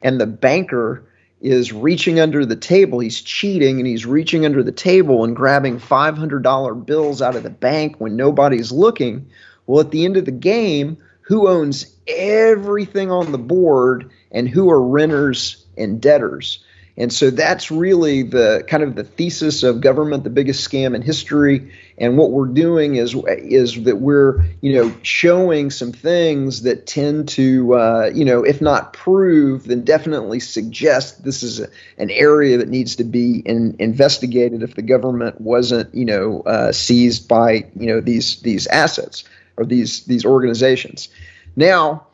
and 0.00 0.20
the 0.20 0.26
banker 0.26 1.04
is 1.40 1.72
reaching 1.72 2.18
under 2.18 2.44
the 2.44 2.56
table. 2.56 2.98
He's 2.98 3.20
cheating 3.20 3.78
and 3.78 3.86
he's 3.86 4.06
reaching 4.06 4.44
under 4.44 4.62
the 4.62 4.72
table 4.72 5.24
and 5.24 5.36
grabbing 5.36 5.78
$500 5.78 6.86
bills 6.86 7.22
out 7.22 7.36
of 7.36 7.42
the 7.42 7.50
bank 7.50 7.96
when 7.98 8.16
nobody's 8.16 8.72
looking. 8.72 9.28
Well, 9.66 9.80
at 9.80 9.90
the 9.90 10.04
end 10.04 10.16
of 10.16 10.24
the 10.24 10.32
game, 10.32 10.96
who 11.20 11.46
owns 11.46 11.94
everything 12.06 13.10
on 13.10 13.30
the 13.30 13.38
board 13.38 14.10
and 14.32 14.48
who 14.48 14.70
are 14.70 14.82
renters 14.82 15.66
and 15.76 16.00
debtors? 16.00 16.64
And 16.98 17.12
so 17.12 17.30
that's 17.30 17.70
really 17.70 18.24
the 18.24 18.64
kind 18.66 18.82
of 18.82 18.96
the 18.96 19.04
thesis 19.04 19.62
of 19.62 19.80
government, 19.80 20.24
the 20.24 20.30
biggest 20.30 20.68
scam 20.68 20.96
in 20.96 21.02
history. 21.02 21.72
And 21.96 22.18
what 22.18 22.32
we're 22.32 22.48
doing 22.48 22.96
is 22.96 23.14
is 23.14 23.84
that 23.84 23.98
we're 23.98 24.44
you 24.60 24.74
know 24.74 24.92
showing 25.02 25.70
some 25.70 25.92
things 25.92 26.62
that 26.62 26.88
tend 26.88 27.28
to 27.30 27.74
uh, 27.74 28.10
you 28.12 28.24
know 28.24 28.44
if 28.44 28.60
not 28.60 28.92
prove, 28.94 29.64
then 29.64 29.84
definitely 29.84 30.40
suggest 30.40 31.22
this 31.22 31.44
is 31.44 31.60
a, 31.60 31.68
an 31.98 32.10
area 32.10 32.58
that 32.58 32.68
needs 32.68 32.96
to 32.96 33.04
be 33.04 33.38
in, 33.46 33.76
investigated 33.78 34.64
if 34.64 34.74
the 34.74 34.82
government 34.82 35.40
wasn't 35.40 35.94
you 35.94 36.04
know 36.04 36.40
uh, 36.40 36.72
seized 36.72 37.28
by 37.28 37.64
you 37.76 37.86
know 37.86 38.00
these 38.00 38.40
these 38.40 38.66
assets 38.66 39.22
or 39.56 39.64
these 39.64 40.04
these 40.06 40.24
organizations. 40.24 41.10
Now, 41.54 42.08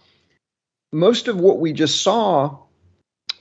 most 0.93 1.27
of 1.27 1.41
what 1.41 1.59
we 1.59 1.73
just 1.73 2.03
saw 2.03 2.64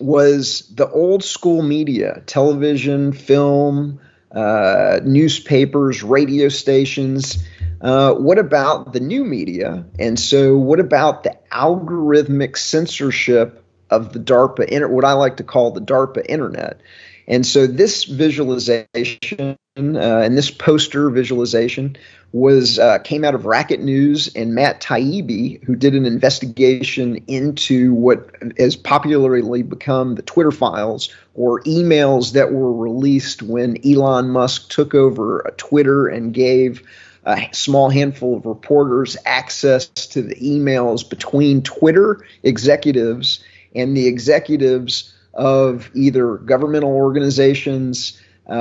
was 0.04 0.68
the 0.76 0.90
old 0.90 1.24
school 1.24 1.62
media, 1.62 2.22
television, 2.26 3.14
film, 3.14 4.00
uh, 4.32 5.00
newspapers, 5.04 6.04
radio 6.04 6.50
stations. 6.50 7.42
Uh, 7.80 8.14
what 8.14 8.38
about 8.38 8.92
the 8.92 9.00
new 9.00 9.24
media? 9.24 9.86
And 10.00 10.20
so, 10.20 10.58
what 10.58 10.80
about 10.80 11.24
the 11.24 11.38
algorithmic 11.52 12.58
censorship 12.58 13.64
of 13.90 14.12
the 14.12 14.20
DARPA, 14.20 14.90
what 14.90 15.06
I 15.06 15.14
like 15.14 15.38
to 15.38 15.44
call 15.44 15.72
the 15.72 15.82
DARPA 15.82 16.26
internet? 16.28 16.82
And 17.28 17.46
so 17.46 17.68
this 17.68 18.04
visualization 18.04 19.58
uh, 19.76 20.20
and 20.20 20.38
this 20.38 20.52
poster 20.52 21.10
visualization 21.10 21.98
was 22.32 22.78
uh, 22.78 23.00
came 23.00 23.24
out 23.24 23.34
of 23.34 23.46
Racket 23.46 23.80
News 23.80 24.32
and 24.36 24.54
Matt 24.54 24.82
Taibbi, 24.82 25.64
who 25.64 25.76
did 25.76 25.96
an 25.96 26.06
investigation 26.06 27.24
into 27.28 27.94
what 27.94 28.30
has 28.58 28.76
popularly 28.76 29.64
become 29.64 30.16
the 30.16 30.22
Twitter 30.22 30.52
files 30.52 31.14
or 31.34 31.62
emails 31.64 32.34
that 32.34 32.52
were 32.52 32.74
released 32.74 33.42
when 33.42 33.78
Elon 33.86 34.30
Musk 34.30 34.70
took 34.70 34.94
over 34.94 35.52
Twitter 35.58 36.08
and 36.08 36.34
gave 36.34 36.84
a 37.26 37.48
small 37.52 37.90
handful 37.90 38.38
of 38.38 38.46
reporters 38.46 39.16
access 39.26 39.88
to 39.88 40.22
the 40.22 40.36
emails 40.36 41.08
between 41.08 41.62
Twitter 41.62 42.24
executives 42.44 43.44
and 43.76 43.96
the 43.96 44.08
executives 44.08 45.13
of 45.34 45.90
either 45.96 46.38
governmental 46.38 46.92
organizations, 46.92 48.20
uh, 48.48 48.52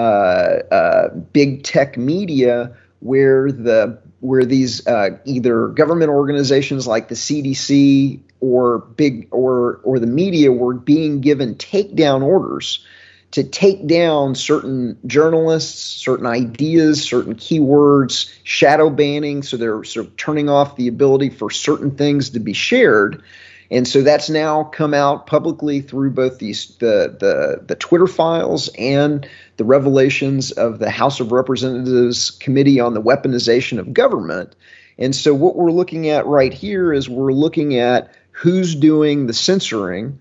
uh, 0.70 1.08
big 1.08 1.62
tech 1.64 1.96
media, 1.96 2.76
where 3.00 3.50
the 3.50 3.98
where 4.20 4.44
these 4.44 4.86
uh, 4.86 5.18
either 5.24 5.68
government 5.68 6.10
organizations 6.10 6.86
like 6.86 7.08
the 7.08 7.14
CDC 7.14 8.20
or 8.40 8.78
big 8.78 9.28
or 9.32 9.80
or 9.82 9.98
the 9.98 10.06
media 10.06 10.52
were 10.52 10.74
being 10.74 11.20
given 11.20 11.54
takedown 11.56 12.22
orders 12.22 12.84
to 13.32 13.42
take 13.42 13.86
down 13.86 14.34
certain 14.34 14.98
journalists, 15.06 15.80
certain 15.80 16.26
ideas, 16.26 17.02
certain 17.02 17.34
keywords, 17.34 18.30
shadow 18.44 18.90
banning. 18.90 19.42
So 19.42 19.56
they're 19.56 19.84
sort 19.84 20.06
of 20.06 20.16
turning 20.16 20.50
off 20.50 20.76
the 20.76 20.88
ability 20.88 21.30
for 21.30 21.50
certain 21.50 21.92
things 21.92 22.30
to 22.30 22.40
be 22.40 22.52
shared. 22.52 23.22
And 23.72 23.88
so 23.88 24.02
that's 24.02 24.28
now 24.28 24.64
come 24.64 24.92
out 24.92 25.26
publicly 25.26 25.80
through 25.80 26.10
both 26.10 26.38
these 26.38 26.76
the 26.76 27.16
the 27.18 27.64
the 27.64 27.74
Twitter 27.74 28.06
files 28.06 28.68
and 28.78 29.26
the 29.56 29.64
revelations 29.64 30.52
of 30.52 30.78
the 30.78 30.90
House 30.90 31.20
of 31.20 31.32
Representatives 31.32 32.30
Committee 32.32 32.80
on 32.80 32.92
the 32.92 33.00
Weaponization 33.00 33.78
of 33.78 33.94
Government. 33.94 34.54
And 34.98 35.16
so 35.16 35.32
what 35.32 35.56
we're 35.56 35.70
looking 35.70 36.10
at 36.10 36.26
right 36.26 36.52
here 36.52 36.92
is 36.92 37.08
we're 37.08 37.32
looking 37.32 37.78
at 37.78 38.14
who's 38.30 38.74
doing 38.74 39.26
the 39.26 39.32
censoring, 39.32 40.20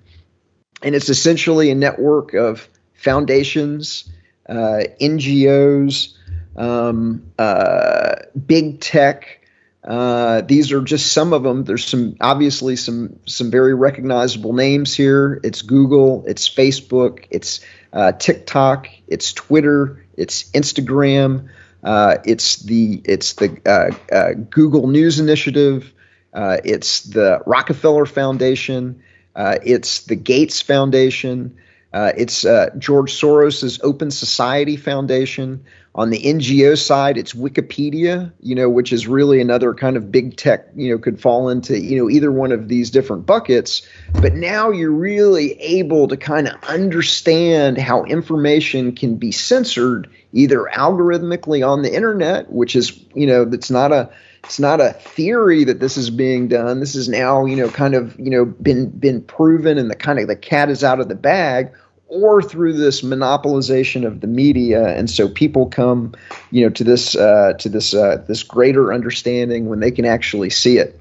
and 0.82 0.96
it's 0.96 1.10
essentially 1.10 1.72
a 1.72 1.76
network 1.76 2.34
of 2.34 2.70
foundations, 2.94 4.10
uh, 4.48 4.84
NGOs, 5.02 6.16
um, 6.56 7.30
uh, 7.38 8.16
big 8.46 8.80
tech 8.80 9.41
uh, 9.84 10.42
these 10.42 10.72
are 10.72 10.82
just 10.82 11.12
some 11.12 11.34
of 11.34 11.42
them. 11.42 11.64
There's 11.64 11.86
some 11.86 12.16
obviously 12.22 12.76
some 12.76 13.20
some 13.26 13.50
very 13.50 13.74
recognizable 13.74 14.54
names 14.54 14.94
here. 14.94 15.40
It's 15.44 15.64
Google, 15.64 16.24
it's 16.28 16.48
Facebook, 16.48 17.26
it's 17.32 17.62
uh, 17.92 18.12
TikTok, 18.12 18.88
it's 19.08 19.34
Twitter, 19.34 20.06
it's 20.16 20.44
Instagram, 20.52 21.50
uh, 21.84 22.18
it's 22.26 22.58
the 22.58 23.02
it's 23.06 23.34
the 23.34 23.60
uh, 23.66 24.16
uh, 24.16 24.34
Google 24.34 24.88
News 24.88 25.20
Initiative, 25.20 25.92
it's 26.34 27.02
the 27.02 27.42
Rockefeller 27.48 28.06
Foundation, 28.06 29.02
it's 29.36 30.04
the 30.04 30.16
Gates 30.16 30.62
Foundation. 30.62 31.58
It's 31.94 32.44
George 32.78 33.14
Soros's 33.14 33.82
Open 33.82 34.12
Society 34.12 34.78
Foundation. 34.78 35.66
On 35.94 36.10
the 36.10 36.22
NGO 36.22 36.78
side, 36.78 37.18
it's 37.18 37.34
Wikipedia, 37.34 38.32
you 38.40 38.56
know, 38.56 38.70
which 38.70 38.94
is 38.94 39.08
really 39.08 39.42
another 39.42 39.74
kind 39.74 39.98
of 39.98 40.10
big 40.10 40.38
tech, 40.38 40.68
you 40.74 40.90
know, 40.90 40.98
could 40.98 41.20
fall 41.20 41.50
into, 41.50 41.78
you 41.78 41.98
know, 41.98 42.10
either 42.10 42.32
one 42.32 42.54
of 42.54 42.70
these 42.70 42.90
different 42.90 43.26
buckets. 43.26 43.82
But 44.14 44.34
now 44.34 44.72
you're 44.72 44.90
really 44.90 45.60
able 45.60 46.08
to 46.08 46.16
kind 46.16 46.48
of 46.48 46.64
understand 46.64 47.78
how 47.78 48.06
information 48.06 48.96
can 48.96 49.18
be 49.18 49.34
censored 49.34 50.10
either 50.32 50.70
algorithmically 50.74 51.68
on 51.68 51.82
the 51.82 51.94
internet, 51.94 52.50
which 52.50 52.74
is, 52.78 52.98
you 53.14 53.28
know, 53.28 53.44
that's 53.44 53.70
not 53.70 53.92
a 53.92 54.10
it's 54.46 54.60
not 54.60 54.82
a 54.82 54.94
theory 54.94 55.66
that 55.66 55.80
this 55.80 55.98
is 55.98 56.10
being 56.10 56.48
done. 56.48 56.80
This 56.80 56.96
is 56.96 57.08
now, 57.10 57.46
you 57.46 57.56
know, 57.56 57.70
kind 57.70 57.94
of, 57.94 58.18
you 58.18 58.30
know, 58.30 58.46
been 58.46 58.90
been 58.90 59.22
proven 59.22 59.78
and 59.78 59.92
the 59.92 59.96
kind 59.96 60.20
of 60.20 60.28
the 60.28 60.38
cat 60.38 60.70
is 60.70 60.86
out 60.86 61.02
of 61.02 61.10
the 61.10 61.16
bag 61.16 61.72
or 62.12 62.42
through 62.42 62.74
this 62.74 63.02
monopolization 63.02 64.06
of 64.06 64.20
the 64.20 64.28
media 64.28 64.86
and 64.96 65.10
so 65.10 65.30
people 65.30 65.68
come 65.68 66.14
you 66.52 66.64
know 66.64 66.70
to 66.70 66.84
this 66.84 67.16
uh, 67.16 67.54
to 67.58 67.70
this 67.70 67.94
uh, 67.94 68.24
this 68.28 68.44
greater 68.44 68.94
understanding 68.94 69.68
when 69.68 69.80
they 69.80 69.92
can 69.92 70.06
actually 70.06 70.50
see 70.50 70.78
it. 70.78 71.00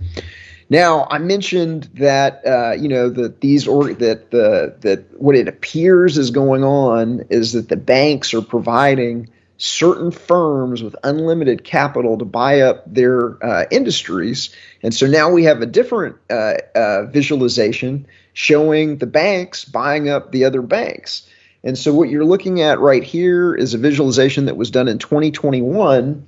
Now 0.71 1.09
i 1.11 1.19
mentioned 1.19 1.91
that 1.95 2.47
uh, 2.47 2.73
you 2.73 2.89
know 2.89 3.11
that 3.11 3.41
these 3.41 3.67
or 3.67 3.93
that 3.93 4.31
the 4.31 4.77
that 4.81 5.21
what 5.21 5.35
it 5.35 5.49
appears 5.49 6.17
is 6.17 6.31
going 6.31 6.63
on 6.63 7.25
is 7.29 7.53
that 7.53 7.69
the 7.69 7.77
banks 7.77 8.33
are 8.33 8.43
providing 8.43 9.29
certain 9.61 10.11
firms 10.11 10.83
with 10.83 10.97
unlimited 11.03 11.65
capital 11.65 12.17
to 12.17 12.25
buy 12.25 12.63
up 12.63 12.83
their 12.87 13.37
uh, 13.45 13.67
industries. 13.71 14.55
And 14.83 14.95
so 14.95 15.07
now 15.07 15.31
we 15.31 15.45
have 15.45 15.61
a 15.61 15.67
different 15.67 16.17
uh, 16.31 16.55
uh, 16.75 17.05
visualization 17.07 18.07
showing 18.33 18.99
the 18.99 19.07
banks 19.07 19.65
buying 19.65 20.09
up 20.09 20.33
the 20.33 20.45
other 20.45 20.63
banks. 20.63 21.29
And 21.63 21.77
so 21.77 21.93
what 21.93 22.09
you're 22.09 22.25
looking 22.25 22.61
at 22.63 22.81
right 22.81 23.03
here 23.03 23.55
is 23.55 23.75
a 23.75 23.79
visualization 23.79 24.47
that 24.47 24.57
was 24.57 24.71
done 24.71 24.89
in 24.89 24.99
2021 24.99 26.27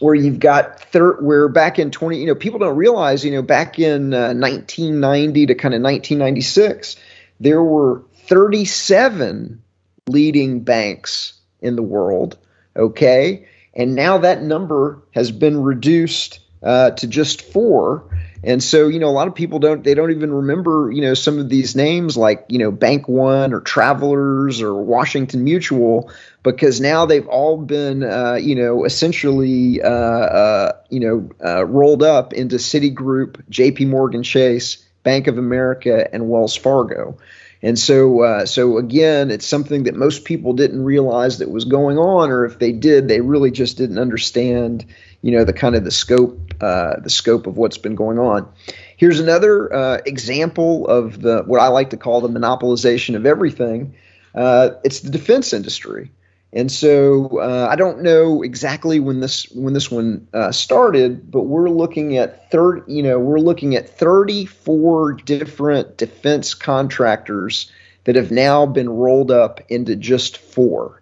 where 0.00 0.14
you've 0.14 0.40
got 0.40 0.80
thir- 0.80 1.20
where 1.20 1.48
back 1.48 1.78
in 1.78 1.90
20 1.90 2.18
you 2.18 2.26
know 2.26 2.34
people 2.34 2.58
don't 2.58 2.76
realize 2.76 3.24
you 3.24 3.32
know 3.32 3.42
back 3.42 3.78
in 3.78 4.12
uh, 4.12 4.34
1990 4.34 5.46
to 5.46 5.54
kind 5.54 5.74
of 5.74 5.80
1996 5.80 6.96
there 7.40 7.62
were 7.62 8.02
37 8.26 9.62
leading 10.08 10.60
banks 10.60 11.32
in 11.60 11.74
the 11.74 11.82
world 11.82 12.36
okay 12.76 13.48
and 13.74 13.94
now 13.94 14.18
that 14.18 14.42
number 14.42 15.02
has 15.12 15.30
been 15.30 15.62
reduced 15.62 16.40
uh, 16.62 16.90
to 16.90 17.06
just 17.06 17.42
four 17.42 18.04
and 18.44 18.62
so, 18.62 18.88
you 18.88 18.98
know, 18.98 19.08
a 19.08 19.10
lot 19.10 19.28
of 19.28 19.34
people 19.34 19.58
don't 19.58 19.82
they 19.82 19.94
don't 19.94 20.10
even 20.10 20.32
remember, 20.32 20.90
you 20.92 21.02
know, 21.02 21.14
some 21.14 21.38
of 21.38 21.48
these 21.48 21.74
names 21.74 22.16
like, 22.16 22.44
you 22.48 22.58
know, 22.58 22.70
Bank 22.70 23.08
One 23.08 23.52
or 23.52 23.60
Travelers 23.60 24.62
or 24.62 24.74
Washington 24.74 25.44
Mutual 25.44 26.10
because 26.42 26.80
now 26.80 27.06
they've 27.06 27.26
all 27.26 27.56
been, 27.56 28.02
uh, 28.04 28.34
you 28.34 28.54
know, 28.54 28.84
essentially, 28.84 29.82
uh, 29.82 29.88
uh, 29.88 30.72
you 30.88 31.00
know, 31.00 31.30
uh, 31.44 31.64
rolled 31.64 32.02
up 32.02 32.32
into 32.32 32.56
Citigroup, 32.56 33.42
J.P. 33.48 33.86
Morgan 33.86 34.22
Chase, 34.22 34.84
Bank 35.02 35.26
of 35.26 35.38
America, 35.38 36.08
and 36.12 36.28
Wells 36.28 36.56
Fargo. 36.56 37.18
And 37.60 37.76
so, 37.78 38.22
uh, 38.22 38.46
so 38.46 38.78
again, 38.78 39.30
it's 39.30 39.46
something 39.46 39.84
that 39.84 39.96
most 39.96 40.24
people 40.24 40.52
didn't 40.52 40.84
realize 40.84 41.38
that 41.38 41.50
was 41.50 41.64
going 41.64 41.98
on, 41.98 42.30
or 42.30 42.44
if 42.44 42.58
they 42.58 42.72
did, 42.72 43.08
they 43.08 43.20
really 43.20 43.50
just 43.50 43.76
didn't 43.76 43.98
understand, 43.98 44.84
you 45.22 45.32
know, 45.32 45.44
the 45.44 45.52
kind 45.52 45.74
of 45.74 45.84
the 45.84 45.90
scope, 45.90 46.47
uh, 46.60 47.00
the 47.00 47.10
scope 47.10 47.46
of 47.46 47.56
what's 47.56 47.78
been 47.78 47.94
going 47.94 48.18
on. 48.18 48.50
Here's 48.96 49.20
another 49.20 49.72
uh, 49.72 50.00
example 50.04 50.86
of 50.88 51.20
the 51.22 51.42
what 51.42 51.60
I 51.60 51.68
like 51.68 51.90
to 51.90 51.96
call 51.96 52.20
the 52.20 52.28
monopolization 52.28 53.14
of 53.14 53.26
everything. 53.26 53.94
Uh, 54.34 54.70
it's 54.84 55.00
the 55.00 55.10
defense 55.10 55.52
industry. 55.52 56.10
And 56.52 56.72
so 56.72 57.40
uh, 57.40 57.68
I 57.70 57.76
don't 57.76 58.02
know 58.02 58.42
exactly 58.42 59.00
when 59.00 59.20
this 59.20 59.44
when 59.50 59.74
this 59.74 59.90
one 59.90 60.28
uh, 60.32 60.50
started, 60.50 61.30
but 61.30 61.42
we're 61.42 61.68
looking 61.68 62.16
at 62.16 62.50
third. 62.50 62.84
You 62.86 63.02
know, 63.02 63.18
we're 63.18 63.38
looking 63.38 63.76
at 63.76 63.88
34 63.98 65.12
different 65.12 65.98
defense 65.98 66.54
contractors 66.54 67.70
that 68.04 68.16
have 68.16 68.30
now 68.30 68.64
been 68.64 68.88
rolled 68.88 69.30
up 69.30 69.60
into 69.68 69.94
just 69.94 70.38
four. 70.38 70.97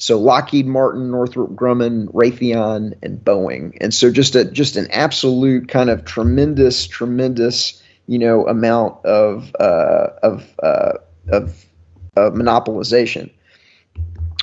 So 0.00 0.18
Lockheed 0.18 0.66
Martin, 0.66 1.10
Northrop 1.10 1.50
Grumman, 1.50 2.12
Raytheon, 2.12 2.94
and 3.02 3.18
Boeing. 3.18 3.76
And 3.80 3.94
so 3.94 4.10
just 4.10 4.34
a 4.34 4.44
just 4.44 4.76
an 4.76 4.88
absolute 4.90 5.68
kind 5.68 5.90
of 5.90 6.04
tremendous, 6.04 6.86
tremendous, 6.86 7.80
you 8.06 8.18
know, 8.18 8.46
amount 8.46 9.04
of 9.04 9.54
uh, 9.60 10.08
of, 10.22 10.54
uh, 10.62 10.94
of 11.28 11.64
of 12.16 12.34
monopolization 12.34 13.30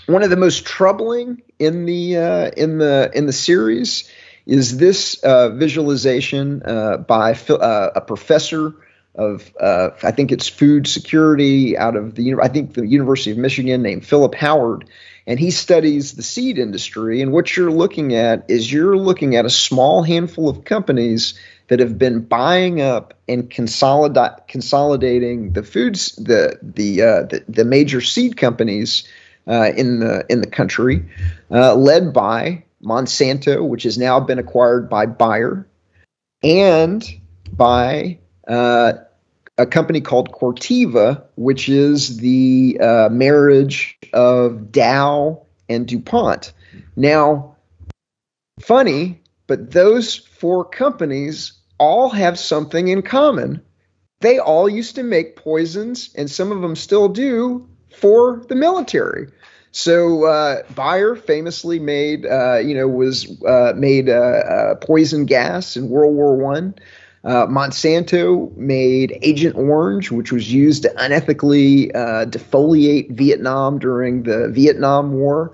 one 0.08 0.24
of 0.24 0.30
the 0.30 0.38
most 0.38 0.66
troubling 0.66 1.42
in 1.60 1.86
the 1.86 2.18
uh, 2.18 2.50
in 2.58 2.78
the 2.78 3.12
in 3.14 3.26
the 3.26 3.34
series 3.34 4.10
is 4.46 4.78
this 4.78 5.22
uh, 5.24 5.50
visualization 5.50 6.64
uh, 6.64 6.98
by 6.98 7.34
uh, 7.50 7.90
a 7.96 8.02
professor 8.02 8.74
of 9.18 9.52
uh, 9.60 9.90
I 10.04 10.12
think 10.12 10.32
it's 10.32 10.48
food 10.48 10.88
security 10.88 11.78
out 11.78 11.96
of 11.96 12.16
the 12.16 12.36
I 12.42 12.48
think 12.48 12.74
the 12.74 12.86
University 12.86 13.32
of 13.32 13.38
Michigan 13.38 13.82
named 13.82 14.06
Philip 14.06 14.36
Howard, 14.36 14.90
and 15.26 15.40
he 15.40 15.52
studies 15.52 16.14
the 16.14 16.24
seed 16.24 16.60
industry. 16.60 17.22
And 17.22 17.32
what 17.32 17.56
you're 17.56 17.72
looking 17.72 18.16
at 18.16 18.46
is 18.50 18.72
you're 18.72 18.98
looking 18.98 19.36
at 19.36 19.46
a 19.46 19.50
small 19.50 20.04
handful 20.04 20.50
of 20.50 20.64
companies 20.64 21.40
that 21.68 21.80
have 21.80 21.98
been 21.98 22.22
buying 22.22 22.80
up 22.80 23.16
and 23.28 23.50
consolidate, 23.50 24.48
consolidating 24.48 25.52
the 25.52 25.64
foods 25.64 26.16
the 26.16 26.60
the, 26.62 27.02
uh, 27.02 27.24
the 27.24 27.44
the 27.50 27.66
major 27.66 28.02
seed 28.02 28.38
companies 28.38 29.08
uh, 29.48 29.72
in 29.76 30.00
the 30.00 30.26
in 30.30 30.42
the 30.42 30.50
country, 30.50 31.06
uh, 31.52 31.74
led 31.76 32.14
by 32.14 32.64
Monsanto, 32.84 33.68
which 33.68 33.84
has 33.84 33.98
now 33.98 34.20
been 34.20 34.38
acquired 34.38 34.90
by 34.90 35.08
Bayer, 35.08 35.68
and 36.44 37.04
by 37.52 38.20
uh, 38.48 38.94
a 39.58 39.66
company 39.66 40.02
called 40.02 40.32
Corteva, 40.32 41.24
which 41.36 41.68
is 41.70 42.18
the 42.18 42.78
uh, 42.82 43.10
marriage 43.10 43.98
of 44.14 44.72
Dow 44.72 45.46
and 45.68 45.88
DuPont. 45.88 46.54
Now, 46.96 47.56
funny, 48.60 49.22
but 49.48 49.72
those 49.72 50.16
four 50.16 50.64
companies 50.64 51.54
all 51.80 52.10
have 52.10 52.38
something 52.38 52.88
in 52.88 53.02
common. 53.02 53.62
They 54.20 54.40
all 54.40 54.68
used 54.68 54.96
to 54.96 55.04
make 55.04 55.36
poisons, 55.36 56.10
and 56.16 56.30
some 56.30 56.52
of 56.52 56.62
them 56.62 56.76
still 56.76 57.08
do 57.08 57.68
for 57.96 58.44
the 58.50 58.56
military. 58.56 59.28
So 59.72 60.26
uh, 60.26 60.64
Bayer 60.76 61.16
famously 61.16 61.80
made, 61.80 62.26
uh, 62.26 62.58
you 62.58 62.74
know, 62.74 62.88
was 62.88 63.42
uh, 63.44 63.74
made 63.76 64.10
uh, 64.10 64.14
uh, 64.14 64.76
poison 64.76 65.26
gas 65.26 65.78
in 65.78 65.90
World 65.90 66.16
War 66.16 66.36
One. 66.36 66.74
Uh, 67.28 67.46
Monsanto 67.46 68.56
made 68.56 69.20
Agent 69.22 69.56
Orange, 69.58 70.12
which 70.12 70.32
was 70.32 70.52
used 70.52 70.84
to 70.84 70.90
unethically 70.98 71.92
defoliate 71.92 73.12
Vietnam 73.12 73.80
during 73.80 74.24
the 74.24 74.50
Vietnam 74.50 75.12
War. 75.12 75.52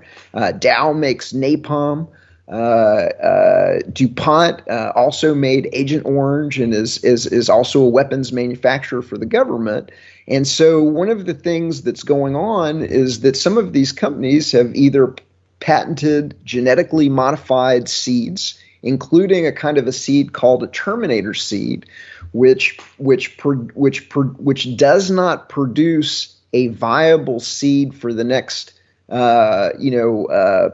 Dow 0.60 0.92
makes 0.92 1.32
napalm. 1.32 2.08
Uh, 2.46 3.08
uh, 3.22 3.78
DuPont 3.90 4.68
uh, 4.68 4.92
also 4.94 5.34
made 5.34 5.68
Agent 5.72 6.04
Orange 6.04 6.58
and 6.58 6.74
is, 6.74 7.02
is 7.02 7.26
is 7.26 7.48
also 7.48 7.80
a 7.80 7.88
weapons 7.88 8.32
manufacturer 8.32 9.00
for 9.00 9.16
the 9.16 9.24
government. 9.24 9.90
And 10.28 10.46
so 10.46 10.82
one 10.82 11.08
of 11.08 11.24
the 11.24 11.32
things 11.32 11.82
that's 11.82 12.02
going 12.02 12.36
on 12.36 12.82
is 12.82 13.20
that 13.20 13.36
some 13.36 13.56
of 13.56 13.72
these 13.72 13.92
companies 13.92 14.52
have 14.52 14.74
either 14.74 15.14
patented 15.60 16.36
genetically 16.44 17.08
modified 17.08 17.88
seeds, 17.88 18.58
including 18.84 19.46
a 19.46 19.52
kind 19.52 19.78
of 19.78 19.88
a 19.88 19.92
seed 19.92 20.32
called 20.32 20.62
a 20.62 20.68
terminator 20.68 21.34
seed, 21.34 21.86
which 22.32 22.78
which 22.98 23.36
which 23.74 24.08
which 24.14 24.76
does 24.76 25.10
not 25.10 25.48
produce 25.48 26.38
a 26.52 26.68
viable 26.68 27.40
seed 27.40 27.94
for 27.94 28.12
the 28.12 28.22
next 28.22 28.72
uh, 29.08 29.70
you 29.78 29.90
know 29.90 30.26
uh, 30.26 30.70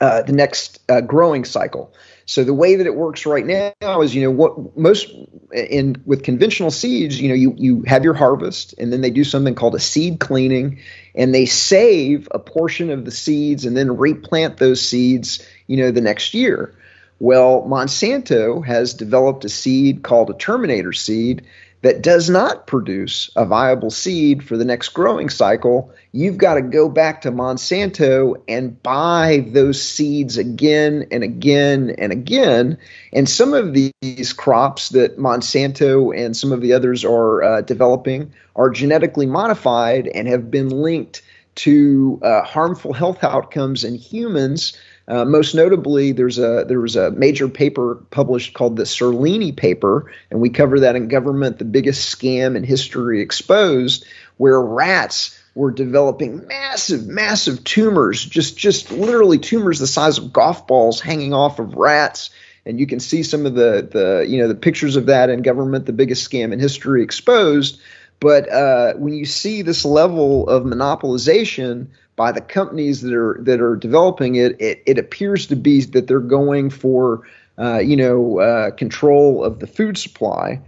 uh, 0.00 0.22
the 0.22 0.32
next 0.32 0.80
uh, 0.90 1.00
growing 1.00 1.44
cycle. 1.44 1.94
So 2.26 2.44
the 2.44 2.54
way 2.54 2.76
that 2.76 2.86
it 2.86 2.94
works 2.94 3.26
right 3.26 3.44
now 3.44 4.00
is, 4.02 4.14
you 4.14 4.22
know, 4.22 4.30
what 4.30 4.76
most 4.76 5.12
in 5.52 6.02
with 6.06 6.22
conventional 6.22 6.70
seeds, 6.70 7.20
you 7.20 7.28
know, 7.28 7.34
you 7.34 7.54
you 7.56 7.82
have 7.86 8.04
your 8.04 8.14
harvest, 8.14 8.74
and 8.78 8.92
then 8.92 9.00
they 9.00 9.10
do 9.10 9.22
something 9.22 9.54
called 9.54 9.74
a 9.74 9.80
seed 9.80 10.18
cleaning, 10.18 10.80
and 11.14 11.34
they 11.34 11.46
save 11.46 12.26
a 12.30 12.38
portion 12.38 12.90
of 12.90 13.04
the 13.04 13.10
seeds 13.10 13.64
and 13.64 13.76
then 13.76 13.96
replant 13.96 14.56
those 14.56 14.80
seeds, 14.80 15.46
you 15.66 15.76
know, 15.76 15.90
the 15.90 16.00
next 16.00 16.34
year. 16.34 16.74
Well, 17.22 17.62
Monsanto 17.68 18.66
has 18.66 18.94
developed 18.94 19.44
a 19.44 19.48
seed 19.48 20.02
called 20.02 20.28
a 20.30 20.34
terminator 20.34 20.92
seed 20.92 21.46
that 21.82 22.02
does 22.02 22.28
not 22.28 22.66
produce 22.66 23.30
a 23.36 23.46
viable 23.46 23.92
seed 23.92 24.42
for 24.42 24.56
the 24.56 24.64
next 24.64 24.88
growing 24.88 25.28
cycle, 25.28 25.92
you've 26.10 26.36
got 26.36 26.54
to 26.54 26.62
go 26.62 26.88
back 26.88 27.20
to 27.20 27.30
Monsanto 27.30 28.42
and 28.48 28.82
buy 28.82 29.46
those 29.50 29.80
seeds 29.80 30.36
again 30.36 31.06
and 31.12 31.22
again 31.22 31.94
and 31.96 32.10
again. 32.10 32.76
And 33.12 33.28
some 33.28 33.54
of 33.54 33.72
these 33.72 34.32
crops 34.32 34.88
that 34.88 35.16
Monsanto 35.16 36.12
and 36.12 36.36
some 36.36 36.50
of 36.50 36.60
the 36.60 36.72
others 36.72 37.04
are 37.04 37.44
uh, 37.44 37.60
developing 37.60 38.32
are 38.56 38.68
genetically 38.68 39.26
modified 39.26 40.08
and 40.08 40.26
have 40.26 40.50
been 40.50 40.70
linked 40.70 41.22
to 41.54 42.18
uh, 42.24 42.42
harmful 42.42 42.92
health 42.92 43.22
outcomes 43.22 43.84
in 43.84 43.94
humans 43.94 44.76
uh, 45.12 45.26
most 45.26 45.54
notably, 45.54 46.12
there's 46.12 46.38
a 46.38 46.64
there 46.66 46.80
was 46.80 46.96
a 46.96 47.10
major 47.10 47.46
paper 47.46 47.96
published 48.10 48.54
called 48.54 48.76
the 48.76 48.84
Seralini 48.84 49.54
paper, 49.54 50.10
and 50.30 50.40
we 50.40 50.48
cover 50.48 50.80
that 50.80 50.96
in 50.96 51.08
government, 51.08 51.58
the 51.58 51.66
biggest 51.66 52.18
scam 52.18 52.56
in 52.56 52.64
history 52.64 53.20
exposed, 53.20 54.06
where 54.38 54.58
rats 54.58 55.38
were 55.54 55.70
developing 55.70 56.46
massive, 56.46 57.06
massive 57.06 57.62
tumors, 57.62 58.24
just 58.24 58.56
just 58.56 58.90
literally 58.90 59.38
tumors 59.38 59.78
the 59.78 59.86
size 59.86 60.16
of 60.16 60.32
golf 60.32 60.66
balls 60.66 60.98
hanging 60.98 61.34
off 61.34 61.58
of 61.58 61.74
rats. 61.74 62.30
And 62.64 62.80
you 62.80 62.86
can 62.86 62.98
see 62.98 63.22
some 63.22 63.44
of 63.44 63.54
the 63.54 63.86
the 63.92 64.26
you 64.26 64.38
know 64.38 64.48
the 64.48 64.54
pictures 64.54 64.96
of 64.96 65.06
that 65.06 65.28
in 65.28 65.42
government, 65.42 65.84
the 65.84 65.92
biggest 65.92 66.26
scam 66.26 66.54
in 66.54 66.58
history 66.58 67.02
exposed. 67.02 67.78
But 68.22 68.48
uh, 68.52 68.94
when 68.94 69.14
you 69.14 69.24
see 69.24 69.62
this 69.62 69.84
level 69.84 70.48
of 70.48 70.62
monopolization 70.62 71.88
by 72.14 72.30
the 72.30 72.40
companies 72.40 73.00
that 73.00 73.12
are 73.12 73.36
that 73.40 73.60
are 73.60 73.74
developing 73.74 74.36
it, 74.36 74.60
it, 74.60 74.80
it 74.86 74.96
appears 74.96 75.48
to 75.48 75.56
be 75.56 75.82
that 75.86 76.06
they're 76.06 76.20
going 76.20 76.70
for 76.70 77.26
uh, 77.58 77.80
you 77.80 77.96
know 77.96 78.38
uh, 78.38 78.70
control 78.70 79.42
of 79.42 79.58
the 79.58 79.66
food 79.66 79.98
supply. 79.98 80.60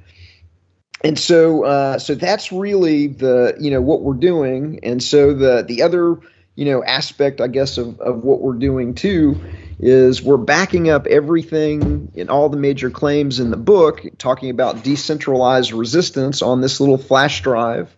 And 1.04 1.16
so, 1.16 1.64
uh, 1.64 2.00
so 2.00 2.16
that's 2.16 2.50
really 2.50 3.06
the 3.06 3.54
you 3.60 3.70
know 3.70 3.80
what 3.80 4.02
we're 4.02 4.14
doing. 4.14 4.80
And 4.82 5.00
so 5.00 5.32
the 5.32 5.62
the 5.62 5.82
other 5.82 6.16
you 6.54 6.64
know 6.64 6.84
aspect, 6.84 7.40
I 7.40 7.48
guess, 7.48 7.78
of 7.78 8.00
of 8.00 8.24
what 8.24 8.40
we're 8.40 8.54
doing 8.54 8.94
too 8.94 9.40
is 9.80 10.22
we're 10.22 10.36
backing 10.36 10.88
up 10.88 11.06
everything 11.06 12.12
in 12.14 12.30
all 12.30 12.48
the 12.48 12.56
major 12.56 12.90
claims 12.90 13.40
in 13.40 13.50
the 13.50 13.56
book, 13.56 14.02
talking 14.18 14.50
about 14.50 14.84
decentralized 14.84 15.72
resistance 15.72 16.42
on 16.42 16.60
this 16.60 16.80
little 16.80 16.98
flash 16.98 17.42
drive 17.42 17.94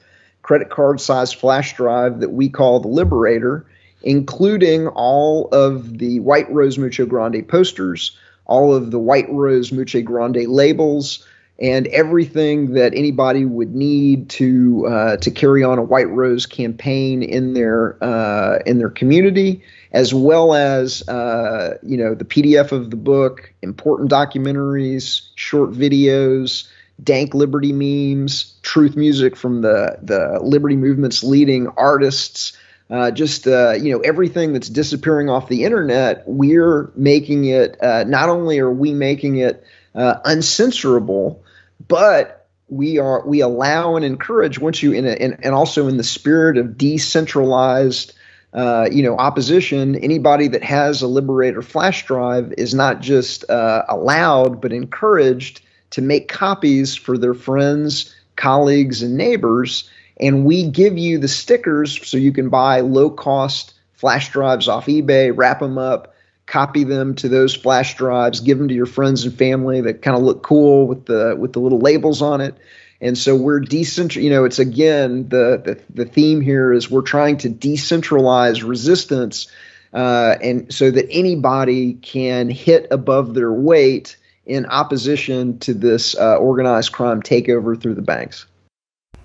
credit 0.47 0.71
card 0.71 1.01
size 1.01 1.33
flash 1.33 1.75
drive 1.77 2.21
that 2.21 2.31
we 2.31 2.49
call 2.49 2.79
the 2.79 2.87
Liberator, 2.87 3.67
including 4.03 4.87
all 4.87 5.49
of 5.51 5.99
the 5.99 6.21
White 6.21 6.49
Rose 6.53 6.79
Mucho 6.79 7.05
Grande 7.05 7.47
posters, 7.49 8.17
all 8.45 8.73
of 8.73 8.93
the 8.93 8.99
White 8.99 9.27
Rose 9.29 9.73
Mucho 9.73 10.03
Grande 10.03 10.47
labels, 10.47 11.27
and 11.59 11.87
everything 11.87 12.73
that 12.75 12.93
anybody 12.95 13.45
would 13.45 13.75
need 13.75 14.29
to 14.29 14.87
uh, 14.87 15.17
to 15.19 15.31
carry 15.31 15.65
on 15.65 15.79
a 15.79 15.83
White 15.83 16.11
Rose 16.11 16.45
campaign 16.45 17.23
in 17.23 17.55
their 17.55 18.03
uh, 18.03 18.59
in 18.67 18.79
their 18.79 18.91
community, 18.91 19.63
as 19.93 20.13
well 20.13 20.55
as 20.55 21.07
uh, 21.09 21.79
you 21.83 21.97
know 21.97 22.15
the 22.15 22.25
PDF 22.25 22.73
of 22.73 22.91
the 22.91 22.97
book, 22.97 23.53
important 23.63 24.11
documentaries, 24.11 25.29
short 25.35 25.71
videos, 25.73 26.69
dank 27.03 27.35
liberty 27.35 27.73
memes, 27.73 28.55
truth 28.63 28.97
music 28.97 29.35
from 29.35 29.63
the 29.63 29.99
the 30.03 30.39
liberty 30.43 30.77
movement's 30.77 31.23
leading 31.23 31.69
artists. 31.69 32.57
Uh, 32.89 33.11
just 33.11 33.49
uh, 33.49 33.73
you 33.73 33.93
know 33.93 33.99
everything 34.01 34.53
that's 34.53 34.69
disappearing 34.69 35.29
off 35.29 35.49
the 35.49 35.65
internet, 35.65 36.23
we're 36.27 36.93
making 36.95 37.47
it. 37.47 37.83
Uh, 37.83 38.05
not 38.05 38.29
only 38.29 38.59
are 38.59 38.71
we 38.71 38.93
making 38.93 39.39
it 39.39 39.65
uh, 39.97 40.21
uncensorable, 40.25 41.41
but 41.89 42.49
we 42.69 42.99
are 42.99 43.27
we 43.27 43.41
allow 43.41 43.97
and 43.97 44.05
encourage 44.05 44.59
once 44.59 44.83
you 44.83 44.93
in, 44.93 45.07
a, 45.07 45.13
in 45.13 45.35
and 45.43 45.55
also 45.55 45.89
in 45.89 45.97
the 45.97 46.05
spirit 46.05 46.59
of 46.59 46.77
decentralized. 46.77 48.13
Uh, 48.55 48.89
you 48.91 49.03
know, 49.03 49.19
opposition. 49.19 49.97
Anybody 49.97 50.49
that 50.49 50.63
has 50.63 51.03
a 51.03 51.07
Liberator 51.07 51.61
flash 51.61 52.07
drive 52.07 52.55
is 52.57 52.73
not 52.73 53.01
just 53.01 53.45
uh, 53.51 53.85
allowed, 53.87 54.63
but 54.63 54.73
encouraged 54.73 55.61
to 55.91 56.01
make 56.01 56.29
copies 56.29 56.97
for 56.97 57.19
their 57.19 57.35
friends, 57.35 58.15
colleagues, 58.37 59.03
and 59.03 59.15
neighbors. 59.15 59.91
And 60.19 60.47
we 60.47 60.71
give 60.71 60.97
you 60.97 61.19
the 61.19 61.29
stickers 61.29 62.09
so 62.09 62.17
you 62.17 62.33
can 62.33 62.49
buy 62.49 62.81
low 62.81 63.11
cost 63.11 63.75
flash 63.97 64.31
drives 64.31 64.69
off 64.69 64.87
eBay, 64.87 65.33
wrap 65.35 65.61
them 65.61 65.79
up, 65.79 66.15
copy 66.47 66.85
them 66.85 67.15
to 67.17 67.29
those 67.29 67.55
flash 67.55 67.97
drives, 67.97 68.41
give 68.41 68.59
them 68.59 68.69
to 68.69 68.75
your 68.75 68.87
friends 68.87 69.25
and 69.25 69.37
family 69.37 69.81
that 69.83 70.03
kind 70.03 70.17
of 70.17 70.23
look 70.23 70.43
cool 70.43 70.87
with 70.87 71.07
the 71.07 71.37
with 71.37 71.53
the 71.53 71.61
little 71.61 71.81
labels 71.81 72.23
on 72.23 72.41
it. 72.41 72.57
And 73.01 73.19
so 73.19 73.37
we're 73.37 73.61
decent, 73.61 74.17
you 74.17 74.31
know, 74.31 74.45
it's 74.45 74.59
again 74.59 75.29
the, 75.29 75.61
the 75.63 76.03
the 76.05 76.05
theme 76.09 76.41
here 76.41 76.73
is 76.73 76.91
we're 76.91 77.03
trying 77.03 77.39
to 77.39 77.51
decentralize 77.51 78.67
resistance 78.67 79.49
uh, 79.93 80.37
and 80.43 80.73
so 80.73 80.91
that 80.91 81.07
anybody 81.11 81.95
can 81.95 82.49
hit 82.49 82.87
above 82.91 83.35
their 83.35 83.53
weight 83.53 84.17
in 84.45 84.67
opposition 84.67 85.59
to 85.59 85.75
this 85.75 86.17
uh, 86.17 86.37
organized 86.37 86.93
crime 86.93 87.23
takeover 87.23 87.81
through 87.81 87.95
the 87.95 88.03
banks. 88.03 88.47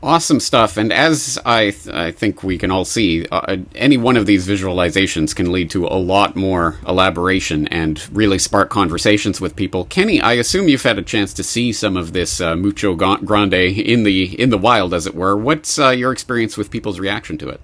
Awesome 0.03 0.39
stuff. 0.39 0.77
And 0.77 0.91
as 0.91 1.37
I, 1.45 1.69
th- 1.69 1.95
I 1.95 2.11
think 2.11 2.41
we 2.41 2.57
can 2.57 2.71
all 2.71 2.85
see, 2.85 3.27
uh, 3.31 3.57
any 3.75 3.97
one 3.97 4.17
of 4.17 4.25
these 4.25 4.47
visualizations 4.47 5.35
can 5.35 5.51
lead 5.51 5.69
to 5.71 5.85
a 5.85 5.93
lot 5.93 6.35
more 6.35 6.77
elaboration 6.87 7.67
and 7.67 8.03
really 8.11 8.39
spark 8.39 8.71
conversations 8.71 9.39
with 9.39 9.55
people. 9.55 9.85
Kenny, 9.85 10.19
I 10.19 10.33
assume 10.33 10.67
you've 10.67 10.81
had 10.81 10.97
a 10.97 11.03
chance 11.03 11.33
to 11.33 11.43
see 11.43 11.71
some 11.71 11.97
of 11.97 12.13
this 12.13 12.41
uh, 12.41 12.55
mucho 12.55 12.95
grande 12.95 13.53
in 13.53 14.01
the 14.01 14.41
in 14.41 14.49
the 14.49 14.57
wild, 14.57 14.95
as 14.95 15.05
it 15.05 15.13
were. 15.13 15.37
What's 15.37 15.77
uh, 15.77 15.89
your 15.89 16.11
experience 16.11 16.57
with 16.57 16.71
people's 16.71 16.99
reaction 16.99 17.37
to 17.37 17.49
it? 17.49 17.61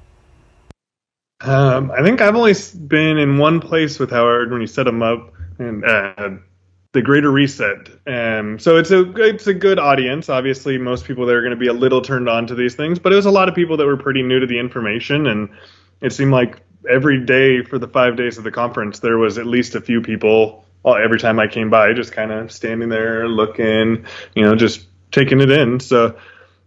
Um, 1.42 1.92
I 1.92 2.04
think 2.04 2.22
I've 2.22 2.36
only 2.36 2.54
been 2.88 3.18
in 3.18 3.40
one 3.40 3.60
place 3.60 3.98
with 3.98 4.12
Howard 4.12 4.52
when 4.52 4.62
you 4.62 4.68
set 4.68 4.84
them 4.84 5.02
up, 5.02 5.34
and 5.58 5.84
uh, 5.84 6.30
the 6.94 7.02
Greater 7.02 7.32
Reset. 7.32 7.90
Um, 8.08 8.60
so 8.60 8.78
it's 8.78 8.92
a 8.92 9.10
it's 9.18 9.48
a 9.48 9.54
good 9.54 9.80
audience. 9.80 10.30
Obviously, 10.30 10.78
most 10.78 11.06
people 11.06 11.26
there 11.26 11.38
are 11.38 11.42
going 11.42 11.52
to 11.52 11.58
be 11.58 11.68
a 11.68 11.74
little 11.74 12.02
turned 12.02 12.30
on 12.30 12.48
to 12.48 12.56
these 12.56 12.76
things, 12.76 13.00
but 13.00 13.12
it 13.12 13.16
was 13.16 13.26
a 13.26 13.32
lot 13.32 13.50
of 13.50 13.56
people 13.56 13.78
that 13.78 13.86
were 13.86 13.98
pretty 13.98 14.24
new 14.24 14.40
to 14.40 14.48
the 14.48 14.60
information, 14.60 15.28
and 15.28 15.50
it 16.02 16.14
seemed 16.14 16.32
like 16.32 16.62
every 16.90 17.24
day 17.26 17.64
for 17.64 17.78
the 17.78 17.88
five 17.88 18.16
days 18.16 18.38
of 18.38 18.44
the 18.44 18.52
conference, 18.52 19.00
there 19.00 19.18
was 19.18 19.38
at 19.38 19.46
least 19.46 19.76
a 19.76 19.82
few 19.82 20.02
people. 20.02 20.66
Well, 20.84 20.96
every 20.96 21.20
time 21.20 21.40
I 21.40 21.48
came 21.48 21.70
by, 21.70 21.94
just 21.94 22.14
kind 22.14 22.32
of 22.32 22.52
standing 22.52 22.88
there 22.88 23.28
looking, 23.28 24.06
you 24.36 24.44
know, 24.44 24.56
just 24.56 24.88
taking 25.12 25.42
it 25.42 25.50
in. 25.50 25.80
So 25.80 26.18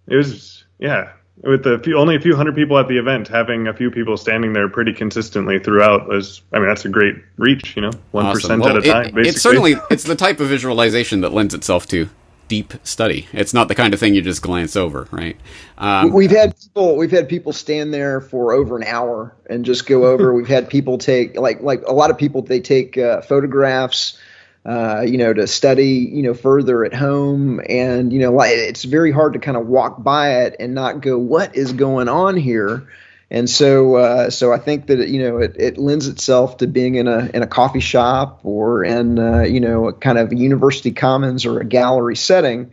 it 0.07 0.17
was 0.17 0.65
yeah 0.79 1.13
with 1.43 1.65
the 1.65 1.79
few, 1.79 1.99
only 1.99 2.17
a 2.17 2.21
few 2.21 2.37
hundred 2.37 2.55
people 2.55 2.79
at 2.79 2.89
the 2.89 2.99
event, 2.99 3.29
having 3.29 3.67
a 3.67 3.75
few 3.75 3.91
people 3.91 4.17
standing 4.17 4.53
there 4.53 4.69
pretty 4.69 4.93
consistently 4.93 5.59
throughout 5.59 6.09
was, 6.09 6.43
I 6.53 6.59
mean, 6.59 6.69
that's 6.69 6.85
a 6.85 6.89
great 6.89 7.17
reach, 7.37 7.77
you 7.77 7.83
know, 7.83 7.93
one 8.11 8.27
awesome. 8.27 8.61
well, 8.61 8.77
at 8.77 8.77
a 8.77 8.89
it, 8.89 8.93
time. 8.93 9.05
Basically. 9.05 9.29
It's 9.29 9.43
certainly 9.43 9.75
it's 9.91 10.05
the 10.05 10.17
type 10.17 10.41
of 10.41 10.49
visualization 10.49 11.23
that 11.23 11.33
lends 11.33 11.55
itself 11.55 11.87
to 11.89 12.09
deep 12.49 12.75
study. 12.83 13.29
It's 13.33 13.55
not 13.55 13.69
the 13.69 13.75
kind 13.75 13.95
of 13.95 14.01
thing 14.01 14.15
you 14.15 14.23
just 14.23 14.43
glance 14.43 14.75
over, 14.77 15.07
right? 15.13 15.37
Um, 15.79 16.13
we've 16.13 16.33
had 16.33 16.55
people 16.59 16.97
we've 16.97 17.11
had 17.11 17.29
people 17.29 17.53
stand 17.53 17.95
there 17.95 18.21
for 18.21 18.53
over 18.53 18.77
an 18.77 18.83
hour 18.83 19.35
and 19.49 19.65
just 19.65 19.87
go 19.87 20.05
over. 20.05 20.35
we've 20.35 20.49
had 20.49 20.69
people 20.69 20.99
take 20.99 21.37
like 21.37 21.61
like 21.61 21.83
a 21.87 21.93
lot 21.93 22.11
of 22.11 22.19
people 22.19 22.43
they 22.43 22.61
take 22.61 22.99
uh, 22.99 23.23
photographs 23.23 24.19
uh, 24.65 25.03
you 25.07 25.19
know, 25.19 25.33
to 25.33 25.47
study, 25.47 26.11
you 26.13 26.23
know, 26.23 26.35
further 26.35 26.85
at 26.85 26.93
home. 26.93 27.61
And, 27.69 28.13
you 28.13 28.21
know, 28.21 28.41
it's 28.43 28.85
very 28.85 29.11
hard 29.11 29.33
to 29.33 29.39
kind 29.39 29.57
of 29.57 29.67
walk 29.67 30.03
by 30.03 30.43
it 30.43 30.57
and 30.61 30.75
not 30.75 31.01
go, 31.01 31.19
what 31.19 31.57
is 31.57 31.73
going 31.73 32.09
on 32.09 32.37
here? 32.37 32.87
And 33.33 33.49
so, 33.49 33.95
uh, 33.95 34.31
so 34.31 34.53
I 34.53 34.59
think 34.59 34.89
that 34.89 35.09
you 35.09 35.23
know 35.23 35.39
it, 35.39 35.55
it 35.57 35.79
lends 35.79 36.09
itself 36.09 36.57
to 36.57 36.67
being 36.67 36.97
in 36.97 37.07
a 37.07 37.31
in 37.33 37.45
a 37.45 37.47
coffee 37.47 37.79
shop 37.79 38.41
or 38.43 38.83
in 38.83 39.21
uh, 39.21 39.43
you 39.43 39.61
know 39.61 39.87
a 39.87 39.93
kind 39.93 40.19
of 40.19 40.33
a 40.33 40.35
university 40.35 40.91
commons 40.91 41.47
or 41.47 41.61
a 41.61 41.65
gallery 41.65 42.17
setting, 42.17 42.73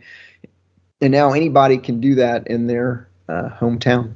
and 1.00 1.12
now 1.12 1.32
anybody 1.32 1.78
can 1.78 2.00
do 2.00 2.16
that 2.16 2.48
in 2.48 2.66
their 2.66 3.08
uh, 3.28 3.50
hometown. 3.50 4.14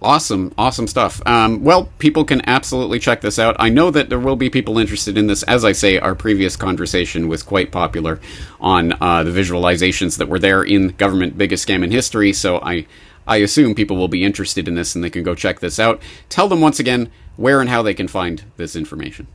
Awesome, 0.00 0.54
awesome 0.56 0.86
stuff. 0.86 1.20
Um, 1.26 1.64
well, 1.64 1.86
people 1.98 2.24
can 2.24 2.40
absolutely 2.48 3.00
check 3.00 3.20
this 3.20 3.36
out. 3.36 3.56
I 3.58 3.68
know 3.68 3.90
that 3.90 4.08
there 4.08 4.20
will 4.20 4.36
be 4.36 4.48
people 4.48 4.78
interested 4.78 5.18
in 5.18 5.26
this. 5.26 5.42
As 5.42 5.64
I 5.64 5.72
say, 5.72 5.98
our 5.98 6.14
previous 6.14 6.54
conversation 6.54 7.26
was 7.26 7.42
quite 7.42 7.72
popular 7.72 8.20
on 8.60 8.92
uh, 9.00 9.24
the 9.24 9.32
visualizations 9.32 10.18
that 10.18 10.28
were 10.28 10.38
there 10.38 10.62
in 10.62 10.90
Government 10.90 11.36
Biggest 11.36 11.66
Scam 11.66 11.82
in 11.82 11.90
History, 11.90 12.32
so 12.32 12.60
I, 12.62 12.86
I 13.26 13.38
assume 13.38 13.74
people 13.74 13.96
will 13.96 14.06
be 14.06 14.22
interested 14.22 14.68
in 14.68 14.76
this 14.76 14.94
and 14.94 15.02
they 15.02 15.10
can 15.10 15.24
go 15.24 15.34
check 15.34 15.58
this 15.58 15.80
out. 15.80 16.00
Tell 16.28 16.46
them 16.46 16.60
once 16.60 16.78
again 16.78 17.10
where 17.36 17.60
and 17.60 17.68
how 17.68 17.82
they 17.82 17.94
can 17.94 18.06
find 18.06 18.44
this 18.56 18.76
information. 18.76 19.26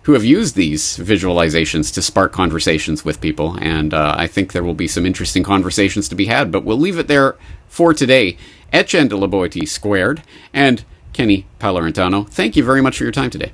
who 0.01 0.11
have 0.11 0.25
used 0.25 0.55
these 0.55 0.97
visualizations 0.97 1.93
to 1.93 2.01
spark 2.01 2.33
conversations 2.33 3.05
with 3.05 3.21
people. 3.21 3.57
And 3.61 3.93
uh, 3.93 4.13
I 4.17 4.27
think 4.27 4.51
there 4.51 4.63
will 4.63 4.73
be 4.73 4.89
some 4.89 5.05
interesting 5.05 5.43
conversations 5.43 6.09
to 6.09 6.15
be 6.15 6.25
had. 6.25 6.51
But 6.51 6.65
we'll 6.65 6.77
leave 6.77 6.99
it 6.99 7.07
there 7.07 7.37
for 7.69 7.93
today. 7.93 8.37
Etienne 8.73 9.07
de 9.07 9.15
la 9.15 9.47
squared 9.65 10.21
and 10.53 10.83
Kenny 11.17 11.47
Palurintano, 11.59 12.29
thank 12.29 12.55
you 12.55 12.63
very 12.63 12.79
much 12.79 12.99
for 12.99 13.03
your 13.03 13.11
time 13.11 13.31
today. 13.31 13.51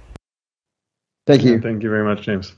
Thank 1.26 1.45
you. 1.45 1.62
Thank 1.62 1.82
you 1.82 1.89
very 1.89 2.04
much, 2.04 2.21
James. 2.23 2.56